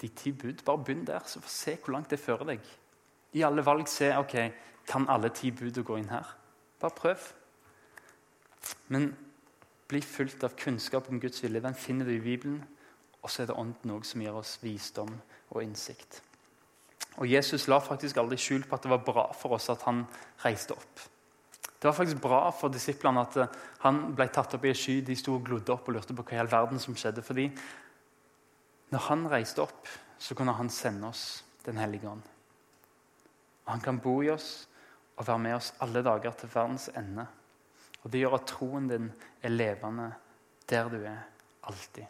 de 0.00 0.08
ti 0.08 0.32
bud. 0.32 0.62
Bare 0.64 0.80
begynn 0.80 1.04
der, 1.04 1.20
så 1.28 1.42
få 1.44 1.50
se 1.52 1.74
hvor 1.76 1.92
langt 1.92 2.08
det 2.14 2.20
fører 2.22 2.54
deg. 2.54 2.70
I 3.36 3.44
alle 3.44 3.64
valg 3.66 3.90
se 3.90 4.08
ok, 4.16 4.38
kan 4.86 5.08
alle 5.08 5.30
ti 5.34 5.50
bud 5.50 5.82
gå 5.84 5.96
inn 5.98 6.10
her. 6.12 6.34
Bare 6.80 6.96
prøv. 6.96 7.30
Men 8.88 9.14
bli 9.88 10.00
fulgt 10.00 10.44
av 10.44 10.56
kunnskap 10.58 11.08
om 11.08 11.20
Guds 11.20 11.42
vilje. 11.42 11.62
Den 11.62 11.74
finner 11.74 12.04
du 12.04 12.16
i 12.16 12.20
Bibelen. 12.20 12.62
Og 13.22 13.30
så 13.30 13.42
er 13.42 13.48
det 13.48 13.56
Ånden 13.56 13.94
òg 13.94 14.04
som 14.04 14.20
gir 14.20 14.36
oss 14.36 14.58
visdom 14.62 15.10
og 15.50 15.62
innsikt. 15.62 16.20
Og 17.16 17.30
Jesus 17.30 17.68
la 17.70 17.78
faktisk 17.78 18.18
aldri 18.20 18.36
skjul 18.40 18.66
på 18.68 18.76
at 18.76 18.84
det 18.84 18.90
var 18.90 19.04
bra 19.06 19.28
for 19.38 19.56
oss 19.56 19.70
at 19.72 19.84
han 19.86 20.02
reiste 20.44 20.74
opp. 20.74 21.04
Det 21.84 21.88
var 21.88 21.96
faktisk 21.96 22.20
bra 22.24 22.48
for 22.56 22.72
disiplene 22.72 23.22
at 23.22 23.36
eh, 23.36 23.56
han 23.84 24.00
ble 24.16 24.26
tatt 24.32 24.54
opp 24.56 24.64
i 24.64 24.70
en 24.72 24.78
sky. 24.78 24.98
De 25.04 25.16
sto 25.16 25.36
og 25.36 25.44
glodde 25.46 25.72
opp 25.72 25.88
og 25.88 25.98
lurte 25.98 26.16
på 26.16 26.24
hva 26.24 26.36
i 26.36 26.40
all 26.42 26.50
verden 26.50 26.80
som 26.80 26.96
skjedde. 26.96 27.22
fordi 27.22 27.50
når 28.90 29.02
han 29.08 29.26
reiste 29.30 29.62
opp, 29.62 29.88
så 30.18 30.34
kunne 30.34 30.52
han 30.52 30.70
sende 30.70 31.08
oss 31.08 31.44
Den 31.64 31.76
hellige 31.80 32.08
ånd. 32.08 32.22
Han 33.66 33.80
kan 33.80 33.98
bo 33.98 34.22
i 34.22 34.28
oss 34.28 34.68
og 35.16 35.26
være 35.26 35.38
med 35.38 35.54
oss 35.54 35.72
alle 35.84 36.02
dager 36.02 36.34
til 36.38 36.50
verdens 36.54 36.88
ende. 36.96 37.26
Og 38.02 38.12
det 38.12 38.20
gjør 38.20 38.36
at 38.38 38.46
troen 38.50 38.88
din 38.88 39.08
er 39.42 39.54
levende 39.54 40.10
der 40.68 40.88
du 40.88 40.96
er, 41.04 41.22
alltid. 41.62 42.04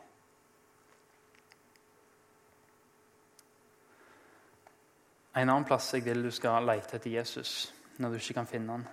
En 5.35 5.49
annen 5.49 5.67
plass 5.67 5.95
jeg 5.95 6.05
vil 6.05 6.23
du 6.23 6.31
skal 6.31 6.63
lete 6.63 6.97
etter 6.97 7.11
Jesus 7.11 7.73
når 7.99 8.09
du 8.09 8.23
ikke 8.23 8.37
kan 8.39 8.51
finne 8.51 8.77
han 8.77 8.87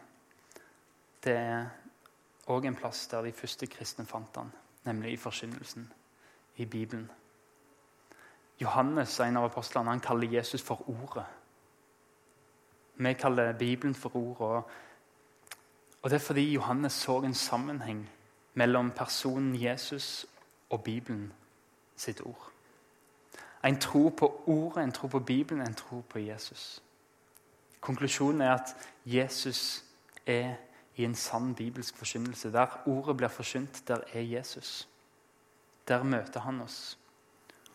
det 1.23 1.37
er 1.37 1.69
òg 2.49 2.65
en 2.65 2.77
plass 2.77 3.05
der 3.11 3.25
de 3.25 3.33
første 3.35 3.67
kristne 3.69 4.05
fant 4.09 4.37
han, 4.37 4.51
nemlig 4.87 5.13
i 5.13 5.21
forkynnelsen, 5.21 5.85
i 6.57 6.65
Bibelen. 6.65 7.09
Johannes, 8.61 9.19
en 9.19 9.37
av 9.37 9.47
apostlene, 9.49 9.89
han 9.89 10.03
kaller 10.03 10.33
Jesus 10.33 10.61
for 10.61 10.89
Ordet. 10.89 11.25
Vi 13.03 13.13
kaller 13.13 13.53
Bibelen 13.53 13.95
for 13.95 14.15
Ordet. 14.15 14.63
Og 16.01 16.09
det 16.09 16.13
er 16.13 16.19
fordi 16.19 16.53
Johannes 16.53 16.93
så 16.93 17.17
en 17.17 17.33
sammenheng 17.33 18.09
mellom 18.53 18.91
personen 18.91 19.63
Jesus 19.63 20.25
og 20.69 20.83
Bibelen 20.83 21.33
sitt 21.95 22.21
ord. 22.21 22.51
En 23.65 23.79
tro 23.79 24.09
på 24.09 24.43
Ordet, 24.45 24.83
en 24.83 24.91
tro 24.91 25.07
på 25.07 25.19
Bibelen, 25.19 25.67
en 25.67 25.73
tro 25.73 26.01
på 26.09 26.19
Jesus. 26.19 26.83
Konklusjonen 27.81 28.41
er 28.41 28.53
at 28.53 28.75
Jesus 29.05 29.83
er 30.25 30.55
i 30.95 31.03
en 31.03 31.15
sann 31.15 31.55
bibelsk 31.55 31.97
forkynnelse. 31.97 32.51
Der 32.51 32.67
ordet 32.85 33.17
blir 33.17 33.27
forkynt, 33.27 33.87
der 33.87 34.01
er 34.13 34.21
Jesus. 34.21 34.87
Der 35.87 36.03
møter 36.03 36.39
han 36.39 36.61
oss. 36.61 36.97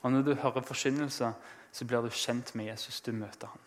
Og 0.03 0.12
Når 0.12 0.23
du 0.23 0.35
hører 0.35 0.62
forkynnelse, 0.62 1.33
så 1.73 1.85
blir 1.85 2.01
du 2.01 2.09
kjent 2.09 2.55
med 2.55 2.65
Jesus. 2.65 3.01
Du 3.01 3.12
møter 3.12 3.47
han. 3.47 3.61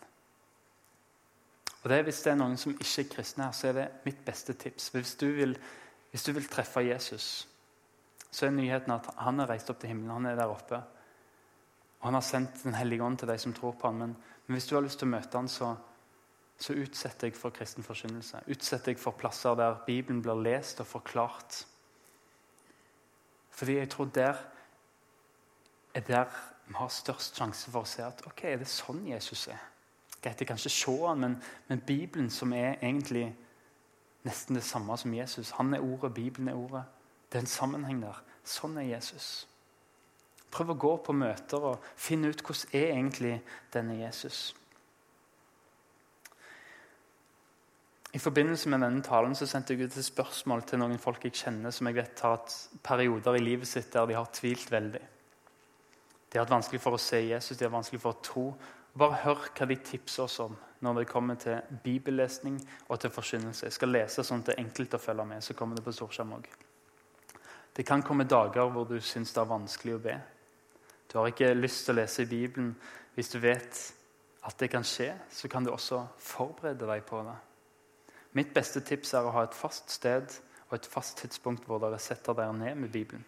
Og 1.82 1.90
det, 1.90 2.02
Hvis 2.04 2.22
det 2.22 2.32
er 2.32 2.40
noen 2.40 2.56
som 2.60 2.72
ikke 2.72 3.02
er 3.02 3.12
kristne 3.14 3.44
her, 3.44 3.52
så 3.56 3.68
er 3.68 3.72
det 3.72 3.88
mitt 4.04 4.24
beste 4.24 4.52
tips. 4.52 4.88
Hvis 4.88 5.14
du 5.14 5.26
vil, 5.32 5.58
hvis 6.10 6.24
du 6.24 6.32
vil 6.32 6.48
treffe 6.48 6.80
Jesus, 6.80 7.48
så 8.30 8.46
er 8.46 8.50
nyheten 8.50 8.92
at 8.92 9.06
han 9.16 9.40
er 9.40 9.48
reist 9.50 9.70
opp 9.70 9.80
til 9.80 9.88
himmelen. 9.88 10.10
Han 10.10 10.26
er 10.26 10.36
der 10.36 10.52
oppe. 10.52 10.82
Og 12.00 12.08
han 12.08 12.14
har 12.14 12.24
sendt 12.24 12.64
Den 12.64 12.74
hellige 12.74 13.02
ånd 13.04 13.18
til 13.18 13.28
de 13.28 13.38
som 13.38 13.52
tror 13.52 13.72
på 13.72 13.88
han. 13.88 13.98
Men, 13.98 14.16
men 14.46 14.54
hvis 14.54 14.66
du 14.66 14.74
har 14.74 14.82
lyst 14.82 14.98
til 14.98 15.08
å 15.08 15.14
møte 15.16 15.36
han, 15.38 15.48
så 15.48 15.74
så 16.60 16.76
utsett 16.76 17.22
deg 17.24 17.36
for 17.36 17.54
kristen 17.56 17.84
forkynnelse. 17.84 18.42
Utsett 18.52 18.84
deg 18.90 19.00
for 19.00 19.16
plasser 19.16 19.56
der 19.56 19.78
Bibelen 19.86 20.20
blir 20.22 20.40
lest 20.44 20.82
og 20.82 20.88
forklart. 20.90 21.62
Fordi 23.56 23.78
jeg 23.78 23.90
tror 23.92 24.10
der 24.14 24.42
er 25.94 26.00
der 26.00 26.40
vi 26.66 26.76
har 26.76 26.92
størst 26.92 27.36
sjanse 27.36 27.72
for 27.72 27.82
å 27.82 27.88
se 27.88 28.04
at 28.04 28.20
ok, 28.28 28.44
er 28.44 28.60
det 28.60 28.68
sånn 28.70 29.00
Jesus 29.08 29.48
er. 29.50 29.62
Greit, 30.22 30.40
jeg 30.40 30.46
kan 30.48 30.58
ikke 30.60 30.72
se 30.72 30.96
han, 31.06 31.20
men, 31.20 31.36
men, 31.68 31.80
Bibelen, 31.80 32.30
som 32.30 32.52
er 32.52 32.74
egentlig 32.82 33.30
nesten 34.24 34.54
det 34.54 34.64
samme 34.64 34.96
som 35.00 35.14
Jesus 35.14 35.50
Han 35.56 35.74
er 35.74 35.80
ordet, 35.80 36.14
Bibelen 36.14 36.48
er 36.48 36.54
ordet. 36.54 36.82
Det 37.32 37.38
er 37.38 37.46
en 37.46 37.46
sammenheng 37.46 38.02
der. 38.02 38.22
Sånn 38.44 38.76
er 38.76 38.90
Jesus. 38.90 39.46
Prøv 40.50 40.74
å 40.74 40.80
gå 40.82 40.96
på 41.06 41.12
møter 41.12 41.62
og 41.72 41.84
finne 41.96 42.28
ut 42.28 42.42
hvordan 42.42 42.74
er 42.74 42.96
egentlig 42.96 43.36
denne 43.72 43.96
Jesus 44.00 44.50
I 48.12 48.18
forbindelse 48.18 48.68
med 48.68 48.82
denne 48.82 49.02
talen 49.06 49.36
så 49.38 49.46
sendte 49.46 49.74
jeg 49.74 49.86
ut 49.86 49.96
et 49.96 50.04
spørsmål 50.04 50.64
til 50.66 50.80
noen 50.82 50.98
folk 50.98 51.22
jeg 51.24 51.36
kjenner 51.44 51.70
som 51.70 51.86
jeg 51.86 52.00
vet 52.00 52.22
har 52.24 52.34
hatt 52.34 52.56
perioder 52.82 53.38
i 53.38 53.42
livet 53.44 53.70
sitt 53.70 53.92
der 53.94 54.08
de 54.10 54.16
har 54.18 54.32
tvilt 54.34 54.70
veldig. 54.72 55.02
De 56.30 56.38
har 56.38 56.44
hatt 56.44 56.56
vanskelig 56.56 56.80
for 56.82 56.98
å 56.98 57.02
se 57.02 57.20
Jesus, 57.22 57.56
de 57.58 57.68
har 57.68 57.74
vanskelig 57.74 58.02
for 58.02 58.16
å 58.16 58.22
tro. 58.26 58.44
Bare 58.98 59.20
hør 59.22 59.46
hva 59.54 59.68
de 59.70 59.76
tipser 59.76 60.24
oss 60.24 60.40
om 60.42 60.56
når 60.80 60.94
det 60.98 61.08
kommer 61.10 61.36
til 61.38 61.60
bibellesning 61.84 62.56
og 62.88 63.00
til 63.00 63.12
forkynnelse. 63.12 63.66
Jeg 63.66 63.76
skal 63.76 63.92
lese 63.92 64.24
sånn 64.24 64.40
at 64.40 64.50
det 64.50 64.56
er 64.56 64.64
enkelt 64.64 64.96
å 64.96 64.98
følge 64.98 65.26
med. 65.28 65.44
så 65.44 65.54
kommer 65.54 65.76
Det 65.76 65.84
på 65.84 65.92
storskjerm 65.92 66.32
også. 66.32 66.66
Det 67.76 67.86
kan 67.86 68.02
komme 68.02 68.24
dager 68.24 68.70
hvor 68.70 68.84
du 68.84 69.00
syns 69.00 69.32
det 69.32 69.40
er 69.40 69.52
vanskelig 69.52 69.94
å 69.94 70.02
be. 70.02 70.16
Du 71.12 71.18
har 71.18 71.26
ikke 71.28 71.54
lyst 71.54 71.84
til 71.84 71.94
å 71.94 72.00
lese 72.00 72.22
i 72.22 72.26
Bibelen. 72.26 72.76
Hvis 73.14 73.30
du 73.30 73.38
vet 73.38 73.94
at 74.42 74.58
det 74.58 74.70
kan 74.70 74.84
skje, 74.84 75.14
så 75.30 75.48
kan 75.48 75.64
du 75.64 75.70
også 75.70 76.06
forberede 76.18 76.86
deg 76.86 77.04
på 77.06 77.22
det. 77.22 77.36
Mitt 78.32 78.54
beste 78.54 78.80
tips 78.80 79.14
er 79.14 79.26
å 79.26 79.34
ha 79.34 79.44
et 79.44 79.54
fast 79.54 79.90
sted 79.90 80.30
og 80.68 80.74
et 80.78 80.86
fast 80.86 81.18
tidspunkt 81.18 81.66
hvor 81.66 81.80
dere 81.82 81.98
setter 81.98 82.34
dere 82.34 82.54
ned 82.54 82.78
med 82.78 82.90
Bibelen. 82.90 83.24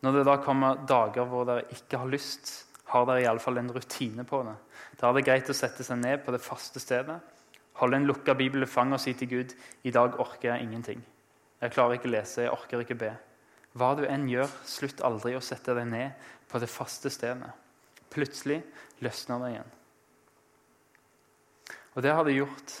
Når 0.00 0.12
det 0.12 0.26
da 0.26 0.36
kommer 0.40 0.84
dager 0.88 1.26
hvor 1.28 1.44
dere 1.44 1.66
ikke 1.74 1.98
har 1.98 2.08
lyst, 2.08 2.69
har 2.90 3.06
dere 3.06 3.22
iallfall 3.24 3.60
en 3.60 3.70
rutine 3.74 4.24
på 4.26 4.42
det. 4.46 4.56
Da 4.98 5.08
er 5.08 5.16
det 5.16 5.26
greit 5.28 5.50
å 5.50 5.56
sette 5.56 5.86
seg 5.86 6.00
ned 6.00 6.24
på 6.24 6.34
det 6.34 6.42
faste 6.42 6.82
stedet, 6.82 7.18
holde 7.80 8.00
en 8.00 8.08
lukka 8.08 8.34
bibel 8.36 8.66
i 8.66 8.68
fanget 8.68 8.98
og 8.98 9.02
si 9.04 9.14
til 9.16 9.30
Gud 9.30 9.54
i 9.86 9.94
dag 9.94 10.18
orker 10.20 10.52
jeg 10.52 10.66
ingenting. 10.66 11.02
Jeg 11.60 11.74
klarer 11.74 11.96
ikke 11.96 12.08
å 12.10 12.14
lese, 12.16 12.44
jeg 12.44 12.52
orker 12.52 12.82
ikke 12.82 12.98
be. 12.98 13.14
Hva 13.78 13.92
du 13.94 14.04
enn 14.08 14.26
gjør, 14.28 14.50
slutt 14.66 15.02
aldri 15.06 15.36
å 15.38 15.44
sette 15.44 15.76
deg 15.76 15.86
ned 15.88 16.30
på 16.50 16.58
det 16.58 16.70
faste 16.70 17.12
stedet. 17.12 17.52
Plutselig 18.10 18.58
løsner 19.04 19.44
det 19.44 19.50
igjen. 19.54 19.74
Og 21.94 22.04
det 22.06 22.14
har 22.16 22.26
det 22.26 22.38
gjort. 22.38 22.76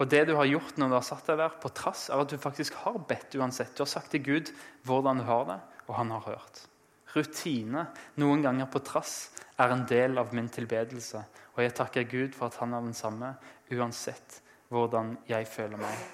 Og 0.00 0.08
det 0.10 0.24
du 0.28 0.34
har 0.38 0.48
gjort 0.48 0.78
når 0.80 0.90
du 0.90 0.96
har 0.96 1.06
satt 1.06 1.28
deg 1.28 1.40
der, 1.42 1.56
på 1.60 1.70
trass, 1.76 2.08
er 2.10 2.22
at 2.22 2.32
du 2.32 2.40
faktisk 2.40 2.78
har 2.82 2.98
bedt 3.08 3.36
uansett. 3.36 3.74
Du 3.76 3.84
har 3.84 3.92
sagt 3.92 4.10
til 4.14 4.24
Gud 4.24 4.52
hvordan 4.88 5.20
du 5.20 5.26
har 5.28 5.44
det, 5.50 5.58
og 5.86 5.96
han 5.98 6.14
har 6.14 6.24
hørt. 6.30 6.64
Rutine, 7.12 7.86
noen 8.20 8.42
ganger 8.44 8.68
på 8.72 8.80
trass, 8.84 9.32
er 9.60 9.74
en 9.74 9.84
del 9.88 10.18
av 10.18 10.32
min 10.34 10.48
tilbedelse. 10.48 11.20
Og 11.52 11.60
jeg 11.64 11.74
takker 11.76 12.08
Gud 12.08 12.36
for 12.36 12.48
at 12.48 12.58
han 12.62 12.72
er 12.72 12.86
den 12.86 12.96
samme 12.96 13.34
uansett 13.72 14.40
hvordan 14.72 15.18
jeg 15.28 15.46
føler 15.50 15.80
meg. 15.80 16.06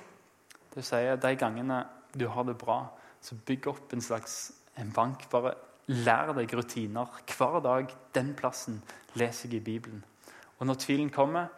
Det 0.69 0.81
vil 0.81 0.89
si, 0.89 1.03
De 1.23 1.35
gangene 1.39 1.79
du 2.19 2.27
har 2.33 2.45
det 2.49 2.59
bra, 2.59 2.81
så 3.23 3.39
bygg 3.47 3.69
opp 3.71 3.95
en 3.95 4.03
slags 4.03 4.39
en 4.79 4.91
bank. 4.95 5.29
Bare 5.31 5.55
lær 5.89 6.35
deg 6.37 6.53
rutiner. 6.55 7.21
Hver 7.31 7.61
dag 7.65 7.95
den 8.15 8.35
plassen 8.39 8.83
leser 9.19 9.49
jeg 9.49 9.63
i 9.63 9.67
Bibelen. 9.71 10.03
Og 10.59 10.67
når 10.67 10.83
tvilen 10.83 11.11
kommer, 11.15 11.49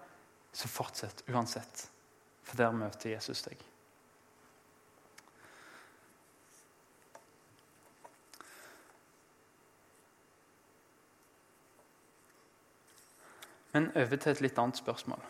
så 0.53 0.69
fortsett 0.69 1.25
uansett. 1.31 1.87
For 2.45 2.61
der 2.61 2.75
møter 2.75 3.15
Jesus 3.15 3.45
deg. 3.47 3.70
Men 13.73 13.91
over 13.97 14.17
til 14.17 14.33
et 14.33 14.43
litt 14.45 14.59
annet 14.59 14.81
spørsmål. 14.81 15.23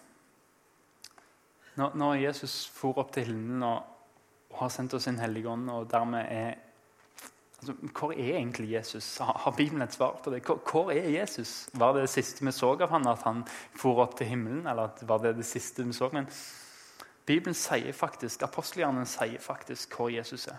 Når, 1.81 1.95
når 1.97 2.15
Jesus 2.25 2.65
for 2.75 2.99
opp 3.01 3.13
til 3.15 3.29
himmelen 3.31 3.63
og, 3.63 3.85
og, 4.51 4.59
har 4.65 4.73
sendt 4.75 4.95
oss 4.97 5.07
sin 5.09 5.21
hellige 5.21 5.49
ånd, 5.49 5.69
og 5.71 5.91
dermed 5.91 6.27
er 6.27 6.55
altså, 7.61 7.75
Hvor 7.99 8.13
er 8.13 8.37
egentlig 8.37 8.73
Jesus? 8.73 9.19
Har, 9.19 9.55
Bibelen 9.57 9.83
et 9.83 9.95
svar 9.95 10.21
på 10.25 10.31
det? 10.31 10.43
Hvor, 10.47 10.61
hvor, 10.71 10.91
er 10.93 11.09
Jesus? 11.09 11.69
Var 11.73 11.93
det 11.93 12.03
det 12.03 12.11
siste 12.11 12.45
vi 12.45 12.53
så 12.53 12.73
av 12.75 12.91
han 12.91 13.07
at 13.09 13.23
han 13.23 13.45
for 13.77 14.03
opp 14.03 14.17
til 14.19 14.27
himmelen? 14.27 14.67
Eller 14.67 14.91
var 15.03 15.23
det 15.23 15.37
det 15.37 15.47
siste 15.47 15.85
vi 15.85 15.93
så? 15.93 16.11
Men 16.13 16.27
Bibelen 17.27 17.55
sier 17.55 17.93
faktisk, 17.93 18.43
Apostelhjernen 18.43 19.07
sier 19.07 19.39
faktisk 19.41 19.95
hvor 19.95 20.11
Jesus 20.11 20.49
er. 20.49 20.59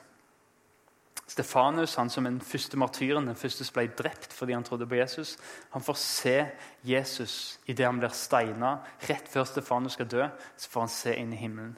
Stefanus, 1.31 1.95
han 1.95 2.09
som 2.11 2.25
den 2.27 2.41
første 2.43 2.77
martyren, 2.79 3.29
den 3.29 3.39
første 3.39 3.63
som 3.63 3.77
ble 3.77 3.87
drept 3.95 4.33
fordi 4.35 4.55
han 4.57 4.65
trodde 4.67 4.87
på 4.89 4.97
Jesus, 4.99 5.37
han 5.71 5.83
får 5.85 5.99
se 6.01 6.35
Jesus 6.83 7.35
idet 7.71 7.87
han 7.87 8.01
blir 8.01 8.11
steina. 8.15 8.77
Rett 9.07 9.31
før 9.31 9.47
Stefanus 9.47 9.95
skal 9.95 10.09
dø, 10.11 10.27
så 10.57 10.71
får 10.73 10.87
han 10.87 10.95
se 10.95 11.15
inn 11.15 11.31
i 11.33 11.39
himmelen. 11.39 11.77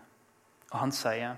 Og 0.71 0.79
Han 0.81 0.91
sier 0.95 1.35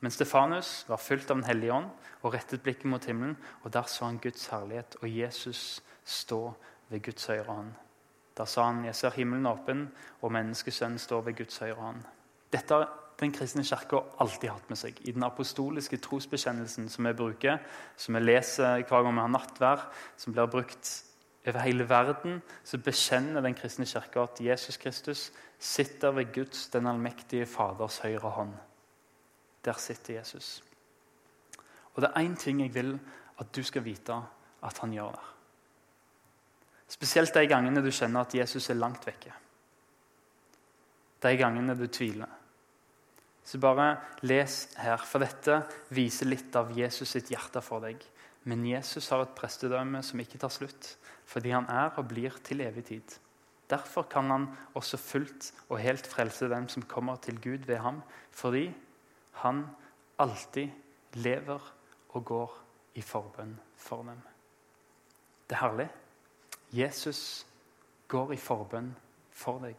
men 0.00 0.10
Stefanus 0.10 0.84
var 0.88 0.96
fylt 0.96 1.30
av 1.30 1.36
Den 1.36 1.44
hellige 1.44 1.74
ånd 1.76 1.90
og 2.22 2.34
rettet 2.34 2.62
blikket 2.64 2.88
mot 2.88 3.04
himmelen. 3.04 3.36
og 3.64 3.72
Der 3.72 3.84
så 3.88 4.06
han 4.06 4.18
Guds 4.18 4.46
herlighet 4.48 4.96
og 5.02 5.08
Jesus 5.08 5.82
stå 6.04 6.54
ved 6.88 7.02
Guds 7.02 7.26
høyre 7.26 7.44
hånd. 7.44 7.72
Da 8.36 8.44
sa 8.44 8.64
han, 8.64 8.84
'Jeg 8.84 8.94
ser 8.94 9.10
himmelen 9.10 9.46
åpen, 9.46 9.92
og 10.22 10.32
menneskesønnen 10.32 10.98
står 10.98 11.20
ved 11.20 11.36
Guds 11.36 11.58
høyre 11.58 11.74
hånd'. 11.74 12.06
Dette 12.52 12.86
den 13.20 13.32
kristne 13.32 13.64
kirka 13.64 14.00
alltid 14.20 14.50
hatt 14.50 14.70
med 14.70 14.78
seg. 14.80 14.98
I 15.08 15.12
den 15.12 15.24
apostoliske 15.26 15.98
trosbekjennelsen 16.02 16.88
som 16.88 17.06
vi 17.06 17.12
bruker, 17.16 17.60
som 17.96 18.16
vi 18.16 18.22
leser 18.24 18.82
hver 18.82 19.04
gang 19.04 19.14
vi 19.14 19.24
har 19.24 19.32
nattvær, 19.32 19.86
som 20.16 20.34
blir 20.34 20.50
brukt 20.50 20.90
over 21.46 21.60
hele 21.64 21.88
verden, 21.88 22.42
så 22.64 22.78
bekjenner 22.78 23.40
den 23.44 23.56
kristne 23.56 23.86
kirka 23.88 24.24
at 24.26 24.40
Jesus 24.44 24.76
Kristus 24.76 25.30
sitter 25.58 26.10
ved 26.16 26.32
Guds, 26.34 26.68
den 26.68 26.86
allmektige 26.86 27.46
Faders 27.46 27.98
høyre 27.98 28.30
hånd. 28.36 28.52
Der 29.64 29.76
sitter 29.76 30.14
Jesus. 30.14 30.62
Og 31.94 32.02
det 32.02 32.10
er 32.14 32.24
én 32.24 32.36
ting 32.36 32.60
jeg 32.60 32.74
vil 32.74 32.98
at 33.38 33.56
du 33.56 33.62
skal 33.62 33.84
vite 33.84 34.16
at 34.62 34.78
han 34.78 34.92
gjør 34.92 35.12
der. 35.12 35.28
Spesielt 36.88 37.34
de 37.34 37.46
gangene 37.46 37.82
du 37.84 37.90
kjenner 37.90 38.20
at 38.20 38.34
Jesus 38.34 38.70
er 38.70 38.74
langt 38.74 39.06
vekke. 39.06 39.32
De 41.22 41.36
gangene 41.36 41.76
du 41.78 41.86
tviler. 41.86 42.39
Så 43.44 43.58
bare 43.58 43.96
les 44.22 44.56
her, 44.78 45.00
for 45.00 45.22
dette 45.24 45.62
viser 45.94 46.28
litt 46.28 46.56
av 46.56 46.70
Jesus 46.76 47.16
sitt 47.16 47.30
hjerte 47.32 47.62
for 47.64 47.82
deg. 47.84 48.02
Men 48.48 48.64
Jesus 48.64 49.08
har 49.12 49.24
et 49.24 49.34
prestedømme 49.36 50.02
som 50.06 50.20
ikke 50.22 50.38
tar 50.40 50.52
slutt, 50.52 50.94
fordi 51.28 51.52
han 51.54 51.68
er 51.72 51.92
og 51.98 52.08
blir 52.10 52.36
til 52.44 52.62
evig 52.64 52.86
tid. 52.92 53.16
Derfor 53.70 54.02
kan 54.10 54.30
han 54.30 54.46
også 54.74 54.98
fullt 54.98 55.52
og 55.68 55.78
helt 55.78 56.06
frelse 56.06 56.48
dem 56.50 56.66
som 56.68 56.86
kommer 56.90 57.20
til 57.22 57.38
Gud 57.40 57.66
ved 57.68 57.78
ham, 57.84 58.02
fordi 58.30 58.70
han 59.44 59.66
alltid 60.18 60.68
lever 61.14 61.60
og 62.08 62.24
går 62.24 62.56
i 62.98 63.02
forbønn 63.02 63.54
for 63.76 64.02
dem. 64.02 64.18
Det 65.48 65.56
er 65.56 65.62
herlig. 65.62 65.88
Jesus 66.72 67.46
går 68.08 68.34
i 68.34 68.40
forbønn 68.40 68.90
for 69.30 69.62
deg. 69.62 69.76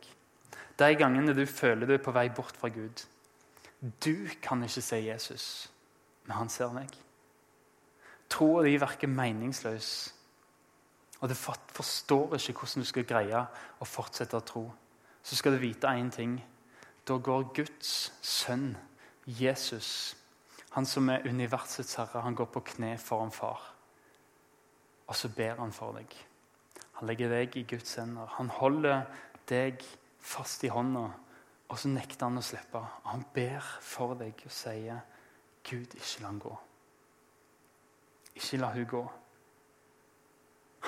De 0.80 0.95
gangene 0.95 1.36
du 1.36 1.45
føler 1.45 1.88
du 1.88 1.95
er 1.95 2.04
på 2.04 2.13
vei 2.15 2.30
bort 2.34 2.56
fra 2.58 2.71
Gud. 2.71 3.04
Du 3.82 4.28
kan 4.41 4.63
ikke 4.63 4.82
se 4.82 4.98
Jesus, 5.06 5.46
men 6.26 6.38
han 6.38 6.50
ser 6.50 6.74
meg. 6.74 6.91
Troa 8.30 8.62
di 8.63 8.76
virker 8.78 9.10
meningsløs, 9.10 10.13
og 11.22 11.30
du 11.30 11.36
forstår 11.36 12.38
ikke 12.38 12.60
hvordan 12.60 12.86
du 12.86 12.88
skal 12.89 13.06
greie 13.10 13.41
å 13.82 13.86
fortsette 13.86 14.38
å 14.38 14.46
tro. 14.46 14.63
Så 15.24 15.36
skal 15.38 15.54
du 15.54 15.62
vite 15.62 15.89
én 15.89 16.10
ting. 16.13 16.39
Da 17.06 17.17
går 17.17 17.52
Guds 17.54 18.12
sønn, 18.22 18.76
Jesus, 19.26 20.15
han 20.72 20.86
som 20.86 21.10
er 21.10 21.26
universets 21.28 21.98
herre, 22.00 22.22
han 22.22 22.36
går 22.36 22.48
på 22.54 22.63
kne 22.74 22.96
foran 22.98 23.32
far. 23.32 23.62
Og 25.08 25.15
så 25.15 25.30
ber 25.36 25.60
han 25.60 25.74
for 25.76 25.98
deg. 25.98 26.13
Han 27.00 27.10
legger 27.10 27.34
deg 27.34 27.58
i 27.58 27.65
Guds 27.67 27.98
hender. 28.00 28.30
Han 28.38 28.50
holder 28.50 29.04
deg 29.50 29.84
fast 30.22 30.63
i 30.63 30.72
hånda, 30.72 31.10
og 31.71 31.79
så 31.79 31.88
nekter 31.88 32.27
han 32.27 32.39
å 32.39 32.43
slippe. 32.43 32.81
Han 33.07 33.23
ber 33.34 33.63
for 33.79 34.17
deg 34.19 34.43
og 34.43 34.51
sier, 34.51 34.99
'Gud, 35.63 35.95
ikke 35.95 36.21
la 36.21 36.27
han 36.27 36.39
gå.' 36.39 36.57
Ikke 38.36 38.57
la 38.57 38.71
hun 38.71 38.86
gå. 38.86 39.12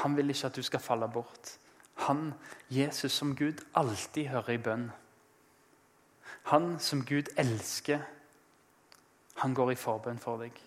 Han 0.01 0.17
vil 0.17 0.29
ikke 0.29 0.47
at 0.47 0.55
du 0.55 0.61
skal 0.63 0.79
falle 0.79 1.07
bort. 1.07 1.57
Han, 1.95 2.33
Jesus 2.69 3.11
som 3.11 3.35
Gud, 3.35 3.63
alltid 3.75 4.27
hører 4.27 4.49
i 4.49 4.57
bønn. 4.57 4.91
Han 6.43 6.79
som 6.79 7.05
Gud 7.05 7.31
elsker, 7.37 7.99
han 9.35 9.53
går 9.53 9.71
i 9.71 9.75
forbønn 9.75 10.19
for 10.19 10.37
deg. 10.37 10.59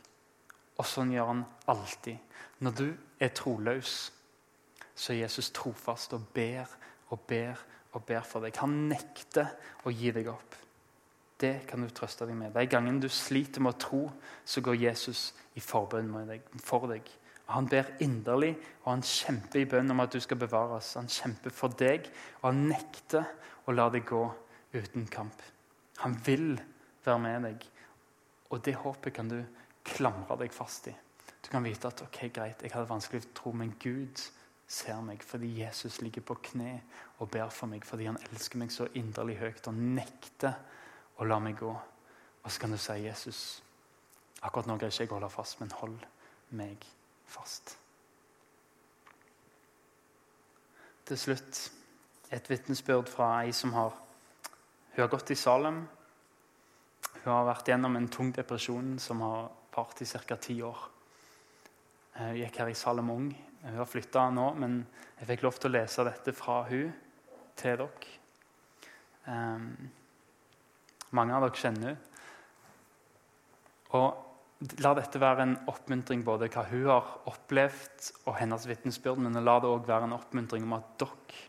Og 0.79 0.87
sånn 0.87 1.12
gjør 1.12 1.33
han 1.33 1.44
alltid. 1.66 2.16
Når 2.59 2.72
du 2.72 2.96
er 3.20 3.29
troløs, 3.29 4.12
så 4.94 5.12
er 5.12 5.26
Jesus 5.26 5.50
trofast 5.50 6.12
og 6.12 6.29
ber 6.35 6.68
og 7.09 7.20
ber 7.20 7.61
og 7.96 8.04
ber 8.04 8.24
for 8.28 8.44
deg. 8.44 8.56
Han 8.61 8.87
nekter 8.90 9.54
å 9.88 9.92
gi 9.94 10.12
deg 10.12 10.28
opp. 10.30 10.56
Det 11.37 11.66
kan 11.68 11.82
du 11.85 11.90
trøste 11.92 12.28
deg 12.28 12.37
med. 12.37 12.54
De 12.54 12.64
gangene 12.68 13.00
du 13.02 13.09
sliter 13.12 13.64
med 13.64 13.74
å 13.74 13.80
tro, 13.80 14.02
så 14.44 14.62
går 14.64 14.78
Jesus 14.87 15.30
i 15.56 15.62
forbønn 15.64 16.12
for 16.64 16.88
deg. 16.92 17.09
Han 17.52 17.68
ber 17.70 17.92
inderlig, 18.02 18.56
og 18.82 18.88
han 18.90 19.04
kjemper 19.06 19.61
i 19.61 19.68
bønn 19.70 19.92
om 19.94 20.02
at 20.02 20.16
du 20.16 20.20
skal 20.22 20.40
bevares. 20.40 20.94
Han 20.98 21.11
kjemper 21.12 21.54
for 21.54 21.76
deg, 21.78 22.09
og 22.40 22.48
han 22.48 22.64
nekter 22.72 23.28
å 23.66 23.74
la 23.76 23.87
deg 23.92 24.06
gå 24.09 24.24
uten 24.74 25.06
kamp. 25.12 25.44
Han 26.02 26.16
vil 26.26 26.56
være 27.04 27.22
med 27.22 27.46
deg, 27.46 27.68
og 28.50 28.64
det 28.66 28.74
håpet 28.80 29.14
kan 29.14 29.30
du 29.30 29.38
klamre 29.87 30.38
deg 30.40 30.54
fast 30.54 30.88
i. 30.90 30.96
Du 31.44 31.52
kan 31.52 31.62
vite 31.62 31.87
at 31.87 32.02
ok, 32.02 32.24
greit, 32.35 32.64
jeg 32.64 32.74
hadde 32.74 32.90
vanskelig 32.90 33.22
å 33.22 33.35
tro, 33.38 33.52
men 33.54 33.76
Gud 33.78 34.24
ser 34.66 34.98
meg 35.05 35.22
fordi 35.22 35.52
Jesus 35.61 36.00
ligger 36.02 36.24
på 36.26 36.38
kne 36.48 36.81
og 37.22 37.31
ber 37.31 37.50
for 37.55 37.70
meg 37.70 37.87
fordi 37.87 38.09
han 38.09 38.18
elsker 38.31 38.59
meg 38.59 38.72
så 38.74 38.88
inderlig 38.98 39.38
høyt 39.38 39.68
og 39.70 39.79
nekter 39.79 40.57
å 41.16 41.26
la 41.26 41.38
meg 41.40 41.59
gå. 41.61 41.70
Og 42.42 42.52
så 42.52 42.61
kan 42.61 42.70
du 42.70 42.79
si, 42.79 42.92
'Jesus, 42.92 43.62
akkurat 44.42 44.66
nå 44.66 44.76
greier 44.76 44.92
ikke 44.92 45.02
jeg 45.02 45.11
å 45.11 45.14
holde 45.14 45.31
fast, 45.31 45.61
men 45.61 45.70
hold 45.70 45.98
meg 46.50 46.85
fast'. 47.26 47.76
Til 51.07 51.18
slutt 51.18 51.72
et 52.31 52.50
vitnesbyrd 52.50 53.09
fra 53.09 53.44
ei 53.44 53.52
som 53.52 53.72
har 53.72 54.02
Hun 54.96 55.02
har 55.02 55.09
gått 55.09 55.31
i 55.31 55.35
Salem. 55.35 55.88
Hun 57.24 57.33
har 57.33 57.44
vært 57.44 57.68
gjennom 57.68 57.96
en 57.96 58.09
tung 58.09 58.33
depresjon 58.33 58.98
som 58.98 59.20
har 59.20 59.50
vart 59.74 60.00
i 60.00 60.05
ca. 60.05 60.37
ti 60.37 60.62
år. 60.62 60.90
Hun 62.12 62.37
gikk 62.37 62.57
her 62.57 62.68
i 62.68 62.74
Salem 62.74 63.11
ung 63.11 63.45
hun 63.62 63.79
har 63.81 63.88
flytta 63.88 64.29
nå, 64.35 64.51
men 64.61 64.81
jeg 65.19 65.31
fikk 65.31 65.47
lov 65.47 65.59
til 65.61 65.71
å 65.71 65.77
lese 65.77 66.05
dette 66.07 66.35
fra 66.37 66.61
hun 66.69 66.92
til 67.57 67.81
dere. 67.81 68.12
Um, 69.27 69.71
mange 71.16 71.35
av 71.35 71.47
dere 71.47 71.59
kjenner 71.59 71.88
henne. 71.90 72.12
Og 73.97 74.79
la 74.83 74.92
dette 74.97 75.21
være 75.21 75.45
en 75.45 75.57
oppmuntring 75.71 76.23
både 76.27 76.49
hva 76.53 76.64
hun 76.71 76.88
har 76.90 77.11
opplevd, 77.31 78.11
og 78.27 78.38
hennes 78.40 78.66
vitnesbyrd, 78.69 79.21
men 79.23 79.45
la 79.45 79.59
det 79.62 79.71
òg 79.71 79.87
være 79.88 80.09
en 80.09 80.16
oppmuntring 80.16 80.66
om 80.66 80.77
at 80.79 80.97
dere 81.01 81.45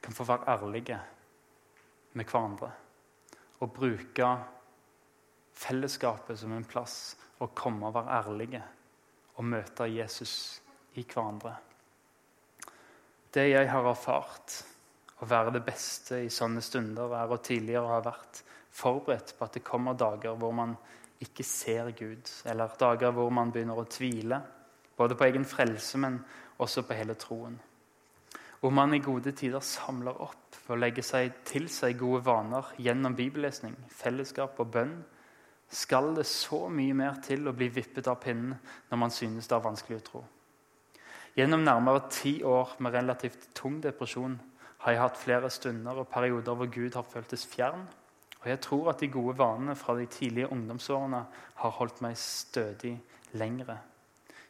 kan 0.00 0.16
få 0.16 0.24
være 0.28 0.48
ærlige 0.54 0.98
med 2.16 2.26
hverandre. 2.26 2.70
Og 3.60 3.74
bruke 3.76 4.30
fellesskapet 5.60 6.38
som 6.40 6.54
en 6.56 6.64
plass 6.64 7.16
å 7.40 7.50
komme 7.56 7.88
og 7.88 7.96
være 7.98 8.20
ærlige 8.20 8.62
og 9.36 9.46
møte 9.48 9.88
Jesus 9.88 10.32
i 10.98 11.04
hverandre. 11.04 11.54
Det 13.30 13.46
jeg 13.46 13.68
har 13.70 13.86
erfart 13.86 14.56
å 15.22 15.28
være 15.28 15.52
det 15.54 15.64
beste 15.66 16.22
i 16.24 16.32
sånne 16.32 16.62
stunder, 16.64 17.12
er 17.14 17.30
å 17.30 17.42
tidligere 17.44 17.92
ha 17.92 18.00
vært 18.02 18.42
forberedt 18.74 19.34
på 19.36 19.46
at 19.46 19.58
det 19.58 19.66
kommer 19.66 19.98
dager 19.98 20.38
hvor 20.38 20.54
man 20.56 20.74
ikke 21.20 21.44
ser 21.44 21.90
Gud, 21.96 22.30
eller 22.48 22.76
dager 22.80 23.12
hvor 23.14 23.30
man 23.34 23.52
begynner 23.52 23.78
å 23.78 23.88
tvile, 23.90 24.40
både 24.96 25.16
på 25.16 25.26
egen 25.28 25.44
frelse, 25.48 25.98
men 26.00 26.18
også 26.60 26.84
på 26.88 26.96
hele 26.96 27.16
troen. 27.20 27.58
Hvor 28.60 28.72
man 28.76 28.92
i 28.92 29.00
gode 29.00 29.32
tider 29.36 29.62
samler 29.64 30.16
opp 30.20 30.56
for 30.56 30.76
å 30.76 30.80
legge 30.80 31.04
seg 31.04 31.38
til 31.48 31.68
seg 31.72 31.96
gode 32.00 32.24
vaner 32.26 32.74
gjennom 32.80 33.16
bibellesning, 33.16 33.76
fellesskap 33.88 34.58
og 34.60 34.74
bønn, 34.74 34.98
skal 35.70 36.12
det 36.16 36.26
så 36.26 36.66
mye 36.72 36.96
mer 36.98 37.20
til 37.24 37.46
å 37.46 37.54
bli 37.56 37.70
vippet 37.72 38.08
av 38.10 38.18
pinnen 38.20 38.56
når 38.90 39.00
man 39.00 39.12
synes 39.14 39.48
det 39.48 39.56
er 39.56 39.64
vanskelig 39.64 40.00
å 40.00 40.06
tro. 40.08 40.22
Gjennom 41.36 41.62
nærmere 41.64 42.08
ti 42.10 42.42
år 42.42 42.76
med 42.78 42.94
relativt 42.94 43.48
tung 43.54 43.78
depresjon 43.82 44.40
har 44.80 44.92
jeg 44.92 45.02
hatt 45.02 45.20
flere 45.20 45.50
stunder 45.50 46.00
og 46.02 46.08
perioder 46.08 46.56
hvor 46.56 46.70
Gud 46.72 46.96
har 46.96 47.06
føltes 47.06 47.46
fjern. 47.46 47.86
Og 48.40 48.48
jeg 48.48 48.60
tror 48.64 48.90
at 48.90 49.00
de 49.00 49.08
gode 49.12 49.36
vanene 49.38 49.76
fra 49.76 49.94
de 49.98 50.06
tidlige 50.06 50.48
ungdomsårene 50.52 51.24
har 51.62 51.76
holdt 51.76 52.00
meg 52.00 52.16
stødig 52.18 52.96
lengre. 53.32 53.78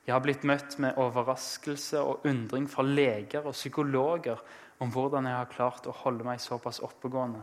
Jeg 0.06 0.14
har 0.14 0.22
blitt 0.24 0.44
møtt 0.48 0.78
med 0.82 0.96
overraskelse 0.98 2.00
og 2.00 2.26
undring 2.26 2.70
fra 2.70 2.82
leger 2.86 3.44
og 3.44 3.54
psykologer 3.54 4.40
om 4.80 4.90
hvordan 4.90 5.26
jeg 5.26 5.36
har 5.36 5.50
klart 5.52 5.86
å 5.86 5.96
holde 6.04 6.24
meg 6.24 6.40
såpass 6.40 6.80
oppegående 6.86 7.42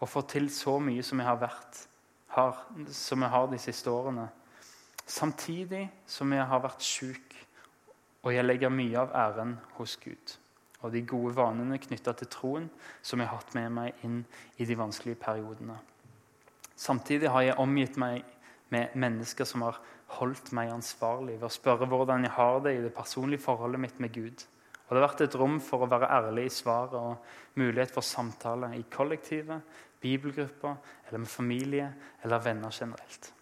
og 0.00 0.08
få 0.08 0.20
til 0.28 0.50
så 0.52 0.76
mye 0.82 1.02
som 1.02 1.20
jeg 1.22 1.28
har 1.28 1.38
vært, 1.40 1.78
har, 2.36 2.58
som 2.92 3.22
jeg 3.24 3.32
har 3.32 3.46
de 3.48 3.58
siste 3.60 3.90
årene. 3.90 4.26
Samtidig 5.06 5.86
som 6.06 6.32
jeg 6.34 6.44
har 6.50 6.60
vært 6.60 6.84
sjuk 6.84 7.25
og 8.26 8.34
jeg 8.34 8.44
legger 8.44 8.74
mye 8.74 8.98
av 8.98 9.14
æren 9.14 9.54
hos 9.78 9.94
Gud 10.02 10.34
og 10.84 10.92
de 10.92 11.02
gode 11.08 11.34
vanene 11.36 11.78
knytta 11.82 12.14
til 12.18 12.30
troen 12.30 12.66
som 13.04 13.20
jeg 13.20 13.30
har 13.30 13.40
hatt 13.40 13.54
med 13.56 13.72
meg 13.74 14.06
inn 14.06 14.20
i 14.60 14.66
de 14.68 14.76
vanskelige 14.78 15.18
periodene. 15.18 15.78
Samtidig 16.76 17.30
har 17.32 17.46
jeg 17.46 17.60
omgitt 17.62 17.96
meg 18.00 18.24
med 18.74 18.94
mennesker 18.98 19.48
som 19.48 19.64
har 19.64 19.78
holdt 20.18 20.52
meg 20.54 20.70
ansvarlig 20.74 21.38
ved 21.38 21.48
å 21.48 21.54
spørre 21.54 21.88
hvordan 21.90 22.26
jeg 22.26 22.34
har 22.36 22.60
det 22.64 22.76
i 22.76 22.84
det 22.84 22.92
personlige 22.94 23.42
forholdet 23.46 23.82
mitt 23.82 24.00
med 24.02 24.12
Gud. 24.14 24.44
Og 24.86 24.90
Det 24.94 25.00
har 25.00 25.08
vært 25.08 25.24
et 25.24 25.38
rom 25.40 25.56
for 25.62 25.82
å 25.82 25.90
være 25.90 26.10
ærlig 26.14 26.46
i 26.46 26.54
svaret 26.54 26.94
og 26.94 27.58
mulighet 27.58 27.94
for 27.94 28.06
samtale 28.06 28.70
i 28.76 28.84
kollektivet, 28.92 29.62
bibelgrupper 30.02 30.76
eller 31.08 31.22
med 31.24 31.30
familie 31.30 31.88
eller 32.22 32.44
venner 32.44 32.70
generelt. 32.70 33.32